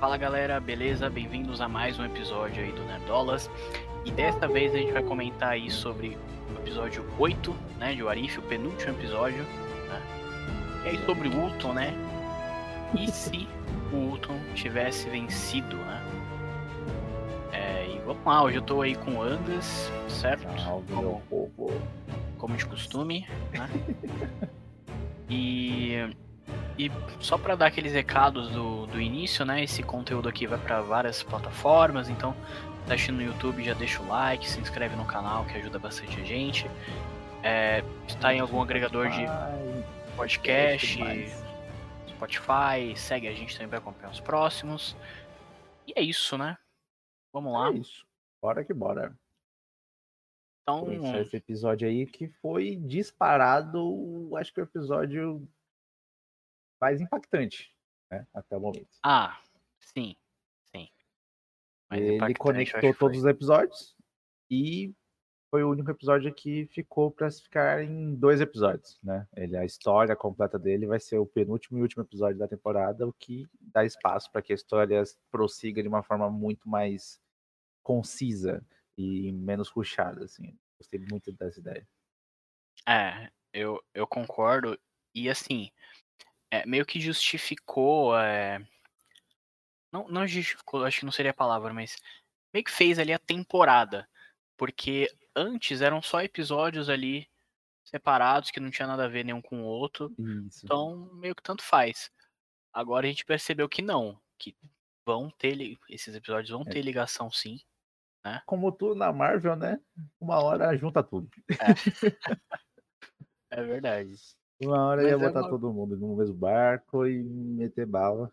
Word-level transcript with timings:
Fala 0.00 0.16
galera, 0.16 0.58
beleza? 0.58 1.10
Bem-vindos 1.10 1.60
a 1.60 1.68
mais 1.68 1.98
um 1.98 2.04
episódio 2.04 2.62
aí 2.64 2.72
do 2.72 2.82
Nerdolas. 2.84 3.50
E 4.04 4.10
desta 4.10 4.48
vez 4.48 4.74
a 4.74 4.78
gente 4.78 4.92
vai 4.92 5.02
comentar 5.02 5.50
aí 5.50 5.70
sobre 5.70 6.16
o 6.50 6.58
episódio 6.58 7.04
8, 7.18 7.54
né, 7.78 7.94
de 7.94 8.02
Warif, 8.02 8.38
o 8.38 8.42
penúltimo 8.42 8.92
episódio, 8.94 9.42
né? 9.88 10.02
E 10.84 10.88
aí 10.88 11.04
sobre 11.04 11.28
o 11.28 11.36
Ulton, 11.38 11.74
né? 11.74 11.92
E 12.98 13.10
se 13.10 13.46
o 13.92 13.96
Ulton 13.96 14.38
tivesse 14.54 15.08
vencido, 15.10 15.76
né? 15.76 16.02
É, 17.52 17.86
e 17.94 17.98
vamos 17.98 18.24
lá, 18.24 18.42
hoje 18.42 18.56
eu 18.56 18.62
tô 18.62 18.80
aí 18.80 18.94
com 18.94 19.16
o 19.16 19.22
Andas, 19.22 19.90
certo? 20.08 20.46
Como- 20.88 21.22
como 22.38 22.56
de 22.56 22.64
costume, 22.66 23.26
né? 23.52 23.68
E, 25.32 25.94
e 26.86 26.90
só 27.20 27.36
para 27.36 27.54
dar 27.54 27.66
aqueles 27.66 27.92
recados 27.92 28.48
do, 28.50 28.86
do 28.86 29.00
início, 29.00 29.44
né? 29.44 29.62
Esse 29.62 29.82
conteúdo 29.82 30.28
aqui 30.28 30.46
vai 30.46 30.58
para 30.58 30.80
várias 30.80 31.22
plataformas, 31.22 32.08
então 32.08 32.34
tá 32.86 32.94
assistindo 32.94 33.16
no 33.16 33.22
YouTube, 33.22 33.62
já 33.62 33.74
deixa 33.74 34.00
o 34.02 34.08
like, 34.08 34.48
se 34.48 34.58
inscreve 34.58 34.96
no 34.96 35.04
canal 35.04 35.44
que 35.44 35.58
ajuda 35.58 35.78
bastante 35.78 36.18
a 36.18 36.24
gente. 36.24 36.66
É, 37.42 37.84
está 38.08 38.32
em 38.32 38.40
algum 38.40 38.62
agregador 38.62 39.08
de 39.10 39.26
podcast. 40.16 40.98
Spotify, 42.08 42.96
segue 42.96 43.28
a 43.28 43.32
gente 43.32 43.54
também 43.54 43.68
para 43.68 43.78
acompanhar 43.78 44.10
os 44.10 44.20
próximos. 44.20 44.96
E 45.86 45.92
é 45.96 46.02
isso, 46.02 46.38
né? 46.38 46.56
Vamos 47.32 47.52
lá. 47.52 47.68
É 47.68 47.74
isso. 47.74 48.06
Bora 48.42 48.64
que 48.64 48.72
bora. 48.72 49.14
Então, 50.62 50.86
esse 51.20 51.36
episódio 51.36 51.88
aí 51.88 52.06
que 52.06 52.28
foi 52.40 52.76
disparado, 52.76 54.30
acho 54.36 54.52
que 54.52 54.60
o 54.60 54.64
episódio 54.64 55.46
mais 56.80 57.00
impactante, 57.00 57.74
né? 58.10 58.26
Até 58.32 58.56
o 58.56 58.60
momento. 58.60 58.88
ah, 59.02 59.40
sim, 59.80 60.16
sim. 60.74 60.88
Mais 61.90 62.02
Ele 62.02 62.34
conectou 62.34 62.94
todos 62.94 63.18
os 63.18 63.24
episódios 63.24 63.94
e 64.50 64.94
foi 65.50 65.64
o 65.64 65.70
único 65.70 65.90
episódio 65.90 66.32
que 66.32 66.66
ficou 66.66 67.10
para 67.10 67.28
se 67.28 67.42
ficar 67.42 67.82
em 67.82 68.14
dois 68.14 68.40
episódios, 68.40 68.98
né? 69.02 69.26
Ele, 69.36 69.56
a 69.56 69.64
história 69.64 70.14
completa 70.14 70.56
dele 70.56 70.86
vai 70.86 71.00
ser 71.00 71.18
o 71.18 71.26
penúltimo 71.26 71.78
e 71.78 71.82
último 71.82 72.04
episódio 72.04 72.38
da 72.38 72.46
temporada, 72.46 73.06
o 73.06 73.12
que 73.12 73.48
dá 73.60 73.84
espaço 73.84 74.30
para 74.30 74.40
que 74.40 74.52
a 74.52 74.54
história 74.54 75.02
prossiga 75.28 75.82
de 75.82 75.88
uma 75.88 76.04
forma 76.04 76.30
muito 76.30 76.68
mais 76.68 77.20
concisa 77.82 78.64
e 78.96 79.32
menos 79.32 79.68
rushada, 79.68 80.24
assim. 80.24 80.56
Gostei 80.78 81.00
muito 81.10 81.32
dessa 81.32 81.58
ideia. 81.58 81.88
É, 82.88 83.30
eu, 83.52 83.82
eu 83.92 84.06
concordo. 84.06 84.78
E 85.12 85.28
assim, 85.28 85.70
é, 86.50 86.66
meio 86.66 86.84
que 86.86 87.00
justificou. 87.00 88.18
é, 88.18 88.58
Não, 89.92 90.08
não 90.08 90.26
justificou, 90.26 90.84
acho 90.84 91.00
que 91.00 91.04
não 91.04 91.12
seria 91.12 91.30
a 91.30 91.34
palavra, 91.34 91.72
mas 91.72 91.96
meio 92.52 92.64
que 92.64 92.70
fez 92.70 92.98
ali 92.98 93.12
a 93.12 93.18
temporada. 93.18 94.08
Porque 94.56 95.08
antes 95.34 95.80
eram 95.80 96.02
só 96.02 96.20
episódios 96.22 96.88
ali 96.88 97.28
separados 97.84 98.50
que 98.50 98.60
não 98.60 98.70
tinha 98.70 98.86
nada 98.86 99.04
a 99.04 99.08
ver 99.08 99.24
nenhum 99.24 99.40
com 99.42 99.62
o 99.62 99.66
outro. 99.66 100.14
Isso. 100.46 100.60
Então, 100.64 101.08
meio 101.14 101.34
que 101.34 101.42
tanto 101.42 101.62
faz. 101.62 102.10
Agora 102.72 103.06
a 103.06 103.10
gente 103.10 103.24
percebeu 103.24 103.68
que 103.68 103.82
não. 103.82 104.20
Que 104.38 104.54
vão 105.04 105.30
ter. 105.30 105.78
Esses 105.88 106.14
episódios 106.14 106.50
vão 106.50 106.62
É. 106.62 106.70
ter 106.70 106.82
ligação 106.82 107.30
sim. 107.32 107.60
Como 108.46 108.70
tudo 108.70 108.94
na 108.94 109.10
Marvel, 109.12 109.56
né? 109.56 109.80
Uma 110.20 110.40
hora 110.42 110.76
junta 110.76 111.02
tudo. 111.02 111.28
É 113.50 113.62
verdade. 113.64 114.14
Uma 114.60 114.86
hora 114.86 115.02
Mas 115.02 115.10
ia 115.10 115.16
é 115.16 115.18
botar 115.18 115.48
todo 115.48 115.72
mundo 115.72 115.96
no 115.96 116.16
mesmo 116.16 116.34
barco 116.34 117.06
e 117.06 117.22
meter 117.22 117.86
bala. 117.86 118.30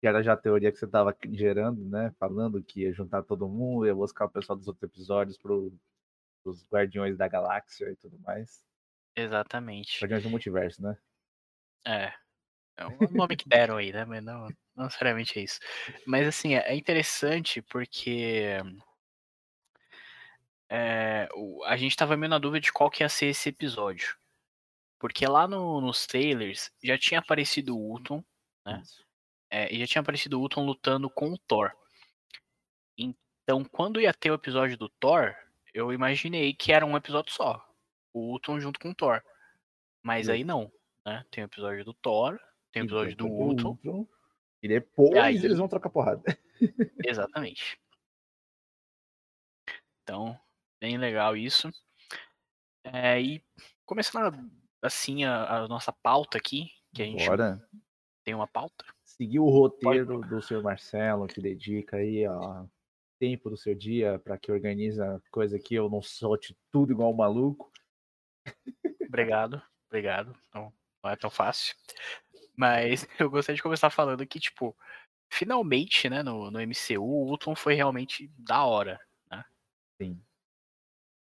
Que 0.00 0.06
era 0.06 0.22
já 0.22 0.32
a 0.32 0.36
teoria 0.36 0.72
que 0.72 0.78
você 0.78 0.86
tava 0.86 1.14
gerando, 1.30 1.84
né? 1.84 2.12
Falando 2.18 2.62
que 2.62 2.82
ia 2.82 2.92
juntar 2.92 3.22
todo 3.22 3.48
mundo, 3.48 3.86
ia 3.86 3.94
buscar 3.94 4.26
o 4.26 4.30
pessoal 4.30 4.56
dos 4.56 4.66
outros 4.66 4.82
episódios 4.82 5.36
pro, 5.36 5.72
pros 6.42 6.66
Guardiões 6.70 7.16
da 7.16 7.28
Galáxia 7.28 7.90
e 7.90 7.96
tudo 7.96 8.18
mais. 8.20 8.64
Exatamente. 9.14 10.00
Guardiões 10.00 10.22
do 10.22 10.30
Multiverso, 10.30 10.82
né? 10.82 10.96
É. 11.86 12.12
É 12.76 12.86
o 12.86 13.12
nome 13.12 13.36
que 13.36 13.48
deram 13.48 13.76
aí, 13.76 13.92
né? 13.92 14.04
Mas 14.06 14.24
não, 14.24 14.48
não 14.74 14.84
necessariamente 14.84 15.38
é 15.38 15.42
isso. 15.42 15.60
Mas 16.06 16.26
assim, 16.26 16.54
é 16.54 16.72
é 16.72 16.74
interessante 16.74 17.60
porque 17.60 18.56
é, 20.70 21.28
a 21.66 21.76
gente 21.76 21.96
tava 21.96 22.16
meio 22.16 22.30
na 22.30 22.38
dúvida 22.38 22.60
de 22.60 22.72
qual 22.72 22.90
que 22.90 23.02
ia 23.02 23.08
ser 23.08 23.26
esse 23.26 23.48
episódio. 23.48 24.16
Porque 25.00 25.26
lá 25.26 25.48
no- 25.48 25.80
nos 25.80 26.06
trailers 26.06 26.70
já 26.84 26.96
tinha 26.96 27.18
aparecido 27.20 27.74
o 27.76 27.80
Ultron, 27.80 28.22
né? 28.64 28.82
É, 29.50 29.74
e 29.74 29.80
já 29.80 29.86
tinha 29.86 30.02
aparecido 30.02 30.38
o 30.38 30.42
Ultron 30.42 30.64
lutando 30.64 31.10
com 31.10 31.32
o 31.32 31.38
Thor. 31.38 31.72
Então, 32.96 33.64
quando 33.72 34.00
ia 34.00 34.12
ter 34.14 34.30
o 34.30 34.34
episódio 34.34 34.76
do 34.76 34.88
Thor, 34.88 35.34
eu 35.74 35.92
imaginei 35.92 36.52
que 36.54 36.70
era 36.72 36.84
um 36.86 36.96
episódio 36.96 37.32
só. 37.32 37.66
O 38.12 38.32
Ultron 38.32 38.60
junto 38.60 38.78
com 38.78 38.90
o 38.90 38.94
Thor. 38.94 39.22
Mas 40.04 40.26
Sim. 40.26 40.32
aí 40.32 40.44
não, 40.44 40.70
né? 41.04 41.24
Tem 41.30 41.42
o 41.42 41.46
episódio 41.46 41.84
do 41.84 41.94
Thor, 41.94 42.38
tem 42.70 42.82
o 42.82 42.84
episódio 42.86 43.16
do 43.16 43.26
Ultron. 43.26 44.06
E 44.62 44.68
depois 44.68 45.10
E 45.12 45.18
aí- 45.18 45.36
eles 45.36 45.58
vão 45.58 45.66
trocar 45.68 45.88
porrada. 45.90 46.22
Exatamente. 47.08 47.80
Então, 50.02 50.38
bem 50.80 50.98
legal 50.98 51.36
isso. 51.36 51.70
É, 52.84 53.20
e 53.20 53.42
começando 53.86 54.34
a- 54.34 54.59
assim 54.82 55.24
a, 55.24 55.62
a 55.62 55.68
nossa 55.68 55.92
pauta 55.92 56.38
aqui, 56.38 56.70
que 56.94 57.02
a 57.02 57.06
gente 57.06 57.26
Bora 57.26 57.62
tem 58.24 58.34
uma 58.34 58.46
pauta. 58.46 58.84
seguir 59.02 59.38
o 59.38 59.48
roteiro 59.48 60.20
do 60.20 60.42
seu 60.42 60.62
Marcelo, 60.62 61.26
que 61.26 61.40
dedica 61.40 61.96
aí, 61.96 62.26
ó, 62.26 62.64
tempo 63.18 63.50
do 63.50 63.56
seu 63.56 63.74
dia 63.74 64.18
para 64.18 64.38
que 64.38 64.52
organiza 64.52 65.22
coisa 65.30 65.58
que 65.58 65.74
eu 65.74 65.88
não 65.90 66.02
solte 66.02 66.56
tudo 66.70 66.92
igual 66.92 67.12
um 67.12 67.16
maluco. 67.16 67.70
Obrigado, 69.06 69.62
obrigado. 69.88 70.34
Não, 70.54 70.72
não 71.02 71.10
é 71.10 71.16
tão 71.16 71.30
fácil. 71.30 71.74
Mas 72.56 73.06
eu 73.18 73.30
gostaria 73.30 73.56
de 73.56 73.62
começar 73.62 73.90
falando 73.90 74.26
que, 74.26 74.40
tipo, 74.40 74.76
finalmente, 75.30 76.08
né, 76.08 76.22
no, 76.22 76.50
no 76.50 76.60
MCU, 76.60 77.02
o 77.02 77.28
Ultron 77.28 77.54
foi 77.54 77.74
realmente 77.74 78.30
da 78.38 78.64
hora, 78.64 79.00
né? 79.30 79.44
Sim. 80.00 80.22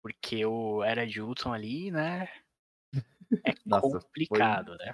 Porque 0.02 0.46
o 0.46 0.84
Era 0.84 1.06
de 1.06 1.22
Ultron 1.22 1.54
ali, 1.54 1.92
né? 1.92 2.30
É 3.46 3.54
Nossa, 3.66 4.00
complicado, 4.00 4.76
né? 4.78 4.94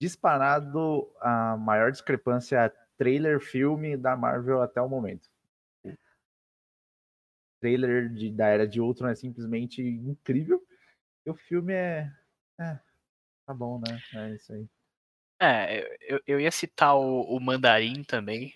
disparado 0.00 1.10
a 1.20 1.56
maior 1.56 1.90
discrepância 1.90 2.72
trailer 2.96 3.40
filme 3.40 3.96
da 3.96 4.16
Marvel 4.16 4.62
até 4.62 4.80
o 4.80 4.88
momento. 4.88 5.28
O 5.84 5.90
trailer 7.60 8.12
de, 8.12 8.30
da 8.30 8.48
Era 8.48 8.68
de 8.68 8.80
Ultron 8.80 9.08
é 9.08 9.14
simplesmente 9.14 9.82
incrível. 9.82 10.62
E 11.24 11.30
o 11.30 11.34
filme 11.34 11.72
é. 11.72 12.12
É, 12.60 12.78
tá 13.46 13.54
bom, 13.54 13.80
né? 13.80 13.98
É 14.14 14.34
isso 14.34 14.52
aí. 14.52 14.68
É, 15.40 15.96
eu, 16.00 16.20
eu 16.26 16.40
ia 16.40 16.50
citar 16.50 16.96
o, 16.96 17.22
o 17.22 17.40
Mandarim 17.40 18.04
também, 18.04 18.54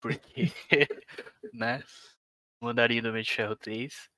porque, 0.00 0.44
né? 1.52 1.82
O 2.60 2.66
Mandarim 2.66 3.02
do 3.02 3.08
Homem 3.08 3.22
de 3.22 3.32
Ferro 3.32 3.56
3. 3.56 4.08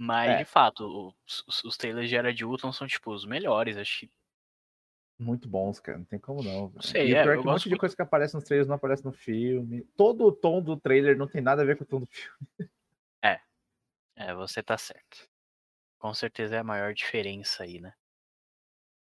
Mas, 0.00 0.30
É. 0.30 0.36
de 0.38 0.44
fato, 0.44 1.12
os, 1.26 1.64
os, 1.64 1.76
trailers 1.76 2.08
de 2.08 2.16
Era 2.16 2.32
de 2.32 2.44
Ultron 2.44 2.72
são, 2.72 2.86
tipo, 2.86 3.12
os 3.12 3.26
melhores. 3.26 3.76
Acho 3.76 4.00
que 4.00 4.10
Muito 5.18 5.48
bons, 5.48 5.80
cara. 5.80 5.98
Não 5.98 6.04
tem 6.04 6.20
como 6.20 6.42
não. 6.42 6.72
sei, 6.80 7.08
e 7.08 7.14
é, 7.14 7.22
pior 7.22 7.34
é 7.34 7.42
que 7.42 7.48
um 7.48 7.50
monte 7.50 7.68
de 7.68 7.76
coisa 7.76 7.96
que 7.96 8.02
aparece 8.02 8.34
nos 8.34 8.44
trailers 8.44 8.68
não 8.68 8.76
aparece 8.76 9.04
no 9.04 9.12
filme. 9.12 9.82
Todo 9.96 10.24
o 10.24 10.32
tom 10.32 10.62
do 10.62 10.76
trailer 10.76 11.18
não 11.18 11.26
tem 11.26 11.40
nada 11.42 11.62
a 11.62 11.64
ver 11.64 11.76
com 11.76 11.82
o 11.82 11.86
tom 11.86 12.00
do 12.00 12.06
filme. 12.06 12.48
É, 14.18 14.34
você 14.34 14.60
tá 14.60 14.76
certo. 14.76 15.28
Com 15.96 16.12
certeza 16.12 16.56
é 16.56 16.58
a 16.58 16.64
maior 16.64 16.92
diferença 16.92 17.62
aí, 17.62 17.80
né? 17.80 17.94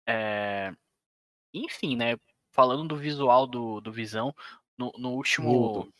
É... 0.04 0.74
Enfim, 1.54 1.96
né? 1.96 2.16
Falando 2.50 2.88
do 2.88 2.96
visual 2.96 3.46
do, 3.46 3.80
do 3.80 3.92
Visão, 3.92 4.34
no, 4.76 4.92
no 4.98 5.12
último. 5.12 5.48
Mudo. 5.48 5.94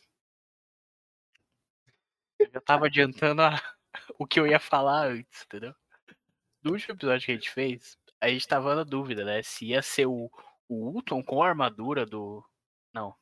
Eu 2.37 2.49
já 2.51 2.59
tava 2.59 2.87
adiantando 2.87 3.41
a- 3.43 3.61
o 4.17 4.25
que 4.25 4.39
eu 4.39 4.47
ia 4.47 4.59
falar 4.59 5.07
antes, 5.07 5.43
entendeu? 5.43 5.73
No 6.63 6.71
último 6.71 6.95
episódio 6.95 7.25
que 7.25 7.31
a 7.31 7.35
gente 7.35 7.51
fez, 7.51 7.97
a 8.19 8.29
gente 8.29 8.47
tava 8.47 8.75
na 8.75 8.83
dúvida, 8.83 9.23
né? 9.23 9.41
Se 9.43 9.67
ia 9.67 9.81
ser 9.81 10.07
o, 10.07 10.29
o 10.67 10.89
Ultron 10.89 11.23
com 11.23 11.41
a 11.43 11.47
armadura 11.47 12.05
do. 12.05 12.43
Não. 12.93 13.15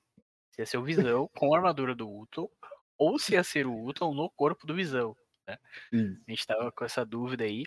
Se 0.52 0.62
ia 0.62 0.66
ser 0.66 0.78
o 0.78 0.84
Visão 0.84 1.30
com 1.36 1.54
a 1.54 1.58
armadura 1.58 1.94
do 1.94 2.08
Ultron, 2.08 2.50
ou 2.98 3.20
se 3.20 3.34
ia 3.34 3.44
ser 3.44 3.68
o 3.68 3.74
Ultron 3.74 4.14
no 4.14 4.30
corpo 4.30 4.66
do 4.66 4.74
Visão. 4.76 5.16
Isso. 5.92 6.24
A 6.28 6.32
gente 6.32 6.48
tava 6.48 6.72
com 6.72 6.86
essa 6.86 7.06
dúvida 7.06 7.44
aí. 7.44 7.64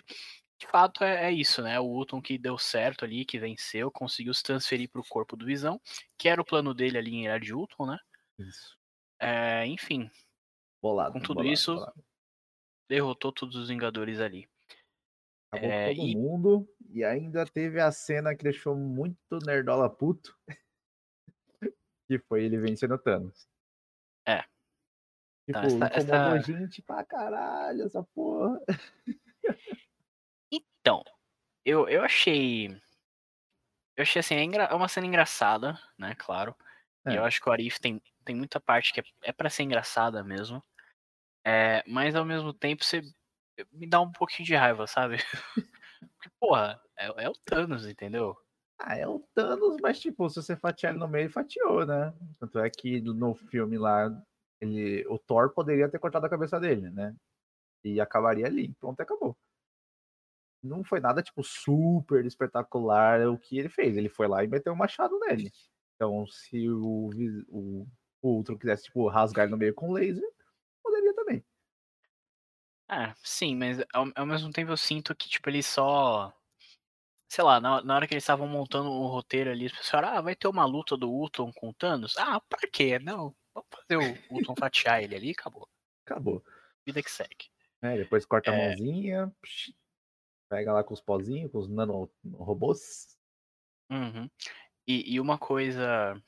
De 0.59 0.67
fato, 0.67 1.05
é, 1.05 1.27
é 1.27 1.31
isso, 1.31 1.61
né? 1.61 1.79
O 1.79 1.85
Ultron 1.85 2.21
que 2.21 2.37
deu 2.37 2.57
certo 2.57 3.05
ali, 3.05 3.23
que 3.23 3.39
venceu, 3.39 3.89
conseguiu 3.89 4.33
se 4.33 4.43
transferir 4.43 4.89
pro 4.89 5.07
corpo 5.07 5.37
do 5.37 5.45
Visão, 5.45 5.79
que 6.17 6.27
era 6.27 6.41
o 6.41 6.45
plano 6.45 6.73
dele 6.73 6.97
ali 6.97 7.15
em 7.15 7.27
Era 7.27 7.39
de 7.39 7.53
Ultron, 7.53 7.85
né? 7.85 7.97
Isso. 8.37 8.77
É, 9.21 9.65
enfim, 9.65 10.09
Bolado. 10.81 11.13
Com 11.13 11.19
tudo 11.19 11.35
bolado, 11.35 11.53
isso, 11.53 11.75
bolado. 11.75 12.03
Derrotou 12.89 13.31
todos 13.31 13.55
os 13.55 13.69
Vingadores 13.69 14.19
ali. 14.19 14.49
Acabou 15.51 15.69
É, 15.71 15.93
todo 15.95 16.05
e- 16.07 16.15
mundo. 16.17 16.67
E 16.89 17.03
ainda 17.03 17.45
teve 17.45 17.79
a 17.79 17.91
cena 17.91 18.35
que 18.35 18.43
deixou 18.43 18.75
muito 18.75 19.37
nerdola 19.45 19.89
puto. 19.89 20.35
que 22.09 22.19
foi 22.27 22.43
ele 22.43 22.57
vencendo 22.57 22.95
o 22.95 22.97
Thanos. 22.97 23.47
É. 24.27 24.41
Tipo, 25.45 25.53
Tá, 25.53 25.65
essa- 25.65 25.99
incomodou 26.03 26.35
essa- 26.35 26.41
gente 26.41 26.81
pra 26.81 27.05
caralho 27.05 27.83
essa 27.85 28.03
porra. 28.03 28.59
Então, 30.51 31.03
eu, 31.65 31.87
eu 31.87 32.03
achei. 32.03 32.67
Eu 33.95 34.01
achei 34.03 34.19
assim, 34.21 34.35
é, 34.35 34.43
engra- 34.43 34.63
é 34.65 34.73
uma 34.73 34.87
cena 34.87 35.05
engraçada, 35.05 35.77
né? 35.97 36.15
Claro. 36.15 36.55
E 37.07 37.11
É. 37.11 37.17
eu 37.17 37.23
acho 37.25 37.41
que 37.41 37.49
o 37.49 37.51
Arif 37.51 37.79
tem, 37.79 38.01
tem 38.23 38.35
muita 38.35 38.59
parte 38.59 38.93
que 38.93 38.99
é, 39.01 39.03
é 39.23 39.31
para 39.31 39.49
ser 39.49 39.63
engraçada 39.63 40.23
mesmo. 40.23 40.63
É, 41.45 41.83
mas 41.87 42.15
ao 42.15 42.25
mesmo 42.25 42.53
tempo 42.53 42.83
você 42.83 43.01
me 43.71 43.87
dá 43.87 44.01
um 44.01 44.11
pouquinho 44.11 44.45
de 44.45 44.55
raiva, 44.55 44.87
sabe? 44.87 45.17
Porque, 46.15 46.29
porra, 46.39 46.79
é, 46.97 47.25
é 47.25 47.29
o 47.29 47.33
Thanos, 47.45 47.87
entendeu? 47.87 48.37
Ah, 48.77 48.97
é 48.97 49.07
o 49.07 49.19
Thanos, 49.35 49.77
mas 49.81 49.99
tipo, 49.99 50.29
se 50.29 50.41
você 50.41 50.55
fatiar 50.55 50.93
ele 50.93 50.99
no 50.99 51.07
meio, 51.07 51.29
fatiou, 51.29 51.85
né? 51.85 52.13
Tanto 52.39 52.59
é 52.59 52.69
que 52.69 53.01
no 53.01 53.35
filme 53.35 53.77
lá, 53.77 54.09
ele, 54.61 55.05
o 55.07 55.19
Thor 55.19 55.49
poderia 55.53 55.89
ter 55.89 55.99
cortado 55.99 56.25
a 56.25 56.29
cabeça 56.29 56.59
dele, 56.59 56.89
né? 56.89 57.15
E 57.83 57.99
acabaria 58.01 58.45
ali. 58.47 58.73
Pronto, 58.79 59.01
acabou. 59.01 59.37
Não 60.61 60.83
foi 60.83 60.99
nada, 60.99 61.21
tipo, 61.21 61.43
super 61.43 62.25
espetacular 62.25 63.27
o 63.29 63.37
que 63.37 63.57
ele 63.57 63.69
fez. 63.69 63.95
Ele 63.97 64.09
foi 64.09 64.27
lá 64.27 64.43
e 64.43 64.47
meteu 64.47 64.73
um 64.73 64.75
machado 64.75 65.17
nele. 65.19 65.51
Então, 65.95 66.25
se 66.27 66.69
o, 66.69 67.09
o, 67.49 67.87
o 68.21 68.43
quisesse, 68.57 68.85
tipo, 68.85 69.07
rasgar 69.07 69.45
ele 69.45 69.51
no 69.51 69.57
meio 69.57 69.73
com 69.73 69.91
laser. 69.91 70.23
Ah, 72.89 73.13
sim, 73.23 73.55
mas 73.55 73.79
ao, 73.93 74.05
ao 74.15 74.25
mesmo 74.25 74.51
tempo 74.51 74.71
eu 74.71 74.77
sinto 74.77 75.15
que, 75.15 75.29
tipo, 75.29 75.49
ele 75.49 75.61
só. 75.63 76.33
Sei 77.29 77.43
lá, 77.43 77.59
na, 77.61 77.81
na 77.83 77.95
hora 77.95 78.07
que 78.07 78.13
eles 78.13 78.23
estavam 78.23 78.47
montando 78.47 78.89
o 78.91 79.07
roteiro 79.07 79.51
ali, 79.51 79.65
eles 79.65 79.77
pensaram, 79.77 80.09
ah, 80.09 80.21
vai 80.21 80.35
ter 80.35 80.47
uma 80.47 80.65
luta 80.65 80.97
do 80.97 81.09
Ultron 81.11 81.51
com 81.53 81.69
o 81.69 81.73
Thanos? 81.73 82.17
Ah, 82.17 82.39
pra 82.41 82.61
quê? 82.71 82.99
Não, 82.99 83.35
vamos 83.53 83.69
fazer 83.71 83.97
o 83.97 84.23
Ultron 84.29 84.55
fatiar 84.57 85.03
ele 85.03 85.15
ali 85.15 85.29
e 85.29 85.31
acabou. 85.31 85.69
Acabou. 86.05 86.43
Vida 86.85 87.01
que 87.03 87.09
segue. 87.11 87.49
É, 87.81 87.97
depois 87.97 88.25
corta 88.25 88.51
a 88.51 88.53
É. 88.53 88.53
mãozinha, 88.53 89.33
psh, 89.41 89.73
pega 90.49 90.73
lá 90.73 90.83
com 90.83 90.93
os 90.93 91.01
pozinhos, 91.01 91.51
com 91.51 91.59
os 91.59 91.69
nanorobôs. 91.69 93.17
Uhum. 93.91 94.29
E, 94.87 95.13
e 95.15 95.19
uma 95.19 95.37
coisa 95.37 96.21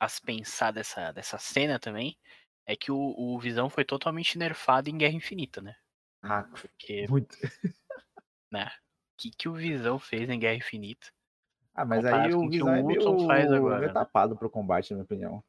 a 0.00 0.08
se 0.08 0.22
pensar 0.22 0.72
dessa, 0.72 1.12
dessa 1.12 1.38
cena 1.38 1.78
também 1.80 2.18
é 2.66 2.76
que 2.76 2.92
o, 2.92 2.96
o 2.98 3.38
Visão 3.40 3.70
foi 3.70 3.84
totalmente 3.84 4.38
nerfado 4.38 4.90
em 4.90 4.98
Guerra 4.98 5.14
Infinita, 5.14 5.62
né? 5.62 5.76
Ah, 6.28 6.42
Porque, 6.44 7.06
muito. 7.08 7.36
né? 8.50 8.66
O 8.66 9.16
que, 9.16 9.30
que 9.30 9.48
o 9.48 9.54
Visão 9.54 9.98
fez 9.98 10.28
em 10.28 10.38
Guerra 10.38 10.56
Infinita? 10.56 11.08
Ah, 11.74 11.84
mas 11.84 12.04
aí 12.04 12.34
o 12.34 12.48
Visão 12.48 12.74
é 12.74 12.82
o 12.82 12.86
meio, 12.86 13.00
Ultron 13.00 13.26
faz 13.26 13.52
agora, 13.52 13.76
meio 13.78 13.88
né? 13.88 13.94
tapado 13.94 14.36
pro 14.36 14.50
combate, 14.50 14.90
na 14.90 14.96
minha 14.96 15.04
opinião. 15.04 15.44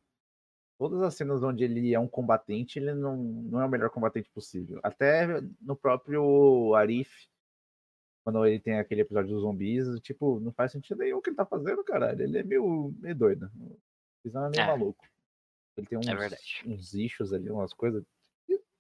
Todas 0.78 1.02
as 1.02 1.16
cenas 1.16 1.42
onde 1.42 1.64
ele 1.64 1.94
é 1.94 2.00
um 2.00 2.08
combatente, 2.08 2.78
ele 2.78 2.94
não, 2.94 3.18
não 3.18 3.62
é 3.62 3.66
o 3.66 3.70
melhor 3.70 3.90
combatente 3.90 4.30
possível. 4.30 4.80
Até 4.84 5.42
no 5.60 5.76
próprio 5.76 6.76
Arif, 6.76 7.28
quando 8.24 8.46
ele 8.46 8.60
tem 8.60 8.78
aquele 8.78 9.02
episódio 9.02 9.32
dos 9.32 9.42
zumbis, 9.42 9.88
tipo, 10.02 10.40
não 10.40 10.52
faz 10.52 10.72
sentido 10.72 11.00
nenhum 11.00 11.18
o 11.18 11.22
que 11.22 11.30
ele 11.30 11.38
tá 11.38 11.46
fazendo, 11.46 11.84
caralho. 11.84 12.22
Ele 12.22 12.38
é 12.38 12.44
meio, 12.44 12.94
meio 13.00 13.16
doido. 13.16 13.50
O 13.60 13.80
Visão 14.24 14.46
é 14.46 14.50
meio 14.50 14.62
É. 14.62 14.68
maluco. 14.68 15.08
Ele 15.78 15.88
tem 15.88 15.98
uns, 15.98 16.06
verdade. 16.06 16.62
uns 16.66 16.94
issues 16.94 17.32
ali, 17.34 17.50
umas 17.50 17.74
coisas. 17.74 18.04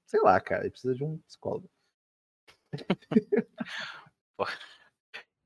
Sei 0.05 0.19
lá, 0.21 0.39
cara, 0.39 0.63
ele 0.63 0.71
precisa 0.71 0.93
de 0.93 1.03
um 1.03 1.17
psicólogo. 1.19 1.69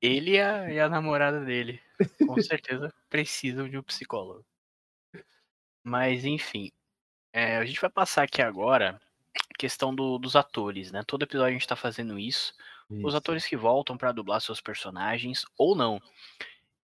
Ele 0.01 0.31
e 0.31 0.41
a, 0.41 0.71
e 0.71 0.79
a 0.79 0.89
namorada 0.89 1.43
dele, 1.45 1.79
com 2.25 2.41
certeza, 2.41 2.93
precisam 3.09 3.69
de 3.69 3.77
um 3.77 3.83
psicólogo. 3.83 4.45
Mas, 5.83 6.25
enfim, 6.25 6.71
é, 7.33 7.57
a 7.57 7.65
gente 7.65 7.79
vai 7.79 7.89
passar 7.89 8.23
aqui 8.23 8.41
agora 8.41 8.99
a 9.35 9.57
questão 9.59 9.93
do- 9.93 10.17
dos 10.17 10.35
atores, 10.35 10.91
né? 10.91 11.03
Todo 11.05 11.23
episódio 11.23 11.49
a 11.49 11.53
gente 11.53 11.67
tá 11.67 11.75
fazendo 11.75 12.17
isso. 12.19 12.53
Os 12.89 12.97
Isso. 12.99 13.15
atores 13.17 13.45
que 13.45 13.55
voltam 13.55 13.97
pra 13.97 14.11
dublar 14.11 14.41
seus 14.41 14.59
personagens 14.59 15.45
ou 15.57 15.77
não. 15.77 16.01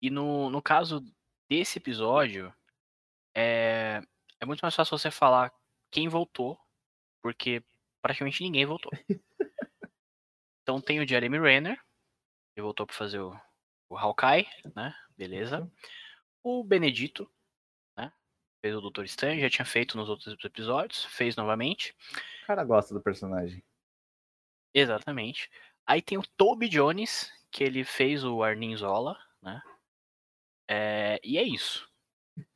E 0.00 0.08
no, 0.08 0.48
no 0.48 0.62
caso 0.62 1.04
desse 1.50 1.78
episódio, 1.78 2.50
é, 3.36 4.00
é 4.40 4.46
muito 4.46 4.60
mais 4.62 4.74
fácil 4.74 4.96
você 4.96 5.10
falar 5.10 5.52
quem 5.90 6.08
voltou, 6.08 6.58
porque 7.20 7.62
praticamente 8.00 8.42
ninguém 8.42 8.64
voltou. 8.64 8.90
Então 10.72 10.80
tem 10.80 11.00
o 11.00 11.06
Jeremy 11.06 11.38
Renner, 11.38 11.78
que 12.54 12.62
voltou 12.62 12.86
pra 12.86 12.96
fazer 12.96 13.20
o, 13.20 13.38
o 13.90 13.98
Hawkeye, 13.98 14.46
né? 14.74 14.94
Beleza. 15.14 15.70
O 16.42 16.64
Benedito, 16.64 17.30
né? 17.94 18.10
Fez 18.62 18.74
o 18.74 18.80
Doutor 18.80 19.04
Estranho, 19.04 19.42
já 19.42 19.50
tinha 19.50 19.66
feito 19.66 19.98
nos 19.98 20.08
outros 20.08 20.34
episódios, 20.42 21.04
fez 21.04 21.36
novamente. 21.36 21.94
O 22.44 22.46
cara 22.46 22.64
gosta 22.64 22.94
do 22.94 23.02
personagem. 23.02 23.62
Exatamente. 24.72 25.50
Aí 25.86 26.00
tem 26.00 26.16
o 26.16 26.26
Toby 26.38 26.70
Jones, 26.70 27.30
que 27.50 27.62
ele 27.62 27.84
fez 27.84 28.24
o 28.24 28.42
Arnim 28.42 28.74
Zola, 28.74 29.18
né? 29.42 29.60
É, 30.66 31.20
e 31.22 31.36
é 31.36 31.42
isso. 31.42 31.86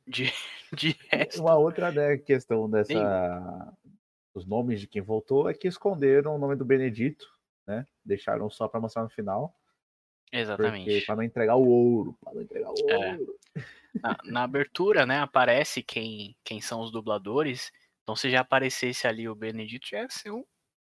De, 0.07 0.33
de 0.75 0.97
resto. 1.11 1.39
Uma 1.39 1.55
outra 1.55 1.91
né, 1.91 2.17
questão 2.17 2.67
dessa. 2.67 3.77
Os 4.33 4.43
nomes 4.43 4.81
de 4.81 4.87
quem 4.87 5.03
voltou 5.03 5.47
é 5.47 5.53
que 5.53 5.67
esconderam 5.67 6.35
o 6.35 6.39
nome 6.39 6.55
do 6.55 6.65
Benedito, 6.65 7.36
né? 7.67 7.85
Deixaram 8.03 8.49
só 8.49 8.67
pra 8.67 8.79
mostrar 8.79 9.03
no 9.03 9.09
final. 9.09 9.53
Exatamente. 10.31 11.05
para 11.05 11.15
não 11.17 11.23
entregar 11.23 11.55
o 11.55 11.67
ouro. 11.67 12.17
Pra 12.21 12.33
não 12.33 12.41
entregar 12.41 12.71
o 12.71 12.89
É. 12.89 13.17
ouro. 13.17 13.39
Na, 14.01 14.17
na 14.23 14.43
abertura, 14.43 15.05
né, 15.05 15.19
aparece 15.19 15.81
quem, 15.81 16.35
quem 16.43 16.61
são 16.61 16.81
os 16.81 16.91
dubladores. 16.91 17.71
Então, 18.03 18.15
se 18.15 18.29
já 18.29 18.41
aparecesse 18.41 19.07
ali 19.07 19.27
o 19.27 19.35
Benedito, 19.35 19.87
já 19.89 20.01
ia 20.01 20.09
ser 20.09 20.31
um 20.31 20.45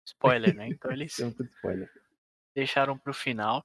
spoiler, 0.06 0.56
né? 0.56 0.68
Então, 0.68 0.92
eles 0.94 1.18
um 1.19 1.31
deixaram 2.56 2.98
pro 2.98 3.13
final. 3.13 3.63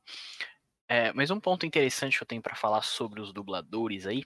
É, 0.89 1.13
mas 1.13 1.31
um 1.31 1.41
ponto 1.41 1.65
interessante 1.65 2.17
que 2.17 2.23
eu 2.23 2.27
tenho 2.27 2.43
pra 2.43 2.57
falar 2.57 2.83
sobre 2.83 3.21
os 3.21 3.33
dubladores 3.33 4.07
aí 4.07 4.25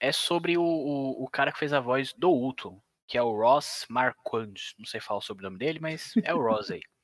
é 0.00 0.10
sobre 0.10 0.58
o, 0.58 0.62
o, 0.62 1.24
o 1.24 1.28
cara 1.28 1.52
que 1.52 1.58
fez 1.58 1.72
a 1.72 1.80
voz 1.80 2.12
do 2.12 2.30
Ultron, 2.30 2.80
que 3.06 3.16
é 3.16 3.22
o 3.22 3.30
Ross 3.36 3.86
Marquand. 3.88 4.54
Não 4.78 4.84
sei 4.84 5.00
falar 5.00 5.20
sobre 5.20 5.44
o 5.44 5.48
nome 5.48 5.58
dele, 5.58 5.78
mas 5.80 6.12
é 6.24 6.34
o 6.34 6.42
Ross 6.42 6.70
aí. 6.70 6.82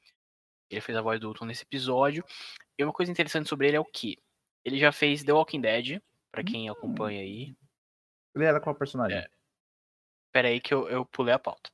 Ele 0.70 0.80
fez 0.80 0.96
a 0.96 1.02
voz 1.02 1.18
do 1.20 1.28
Ultron 1.28 1.46
nesse 1.46 1.62
episódio. 1.62 2.24
E 2.78 2.84
uma 2.84 2.92
coisa 2.92 3.10
interessante 3.10 3.48
sobre 3.48 3.68
ele 3.68 3.76
é 3.76 3.80
o 3.80 3.84
que? 3.84 4.18
Ele 4.64 4.78
já 4.78 4.92
fez 4.92 5.24
The 5.24 5.32
Walking 5.32 5.60
Dead, 5.60 6.00
pra 6.30 6.44
quem 6.44 6.68
acompanha 6.68 7.20
aí. 7.20 7.56
Ele 8.34 8.44
era 8.44 8.60
qual 8.60 8.74
personagem? 8.74 9.18
É. 9.18 9.28
Pera 10.32 10.48
aí 10.48 10.60
que 10.60 10.72
eu, 10.74 10.88
eu 10.88 11.04
pulei 11.06 11.34
a 11.34 11.38
pauta. 11.38 11.70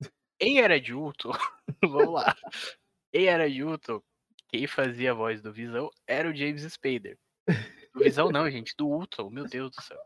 Em 0.40 0.60
Era 0.60 0.80
de 0.80 0.94
Ultron, 0.94 1.32
vamos 1.82 2.14
lá. 2.14 2.36
Em 3.12 3.26
Era 3.26 3.50
de 3.50 3.64
Ultron, 3.64 4.00
quem 4.48 4.66
fazia 4.66 5.10
a 5.10 5.14
voz 5.14 5.42
do 5.42 5.52
Visão 5.52 5.90
era 6.06 6.28
o 6.28 6.34
James 6.34 6.62
Spader. 6.62 7.18
Do 7.92 8.04
Visão 8.04 8.30
não, 8.30 8.48
gente, 8.50 8.74
do 8.76 8.86
Ultron, 8.86 9.30
meu 9.30 9.46
Deus 9.46 9.70
do 9.70 9.82
céu. 9.82 10.00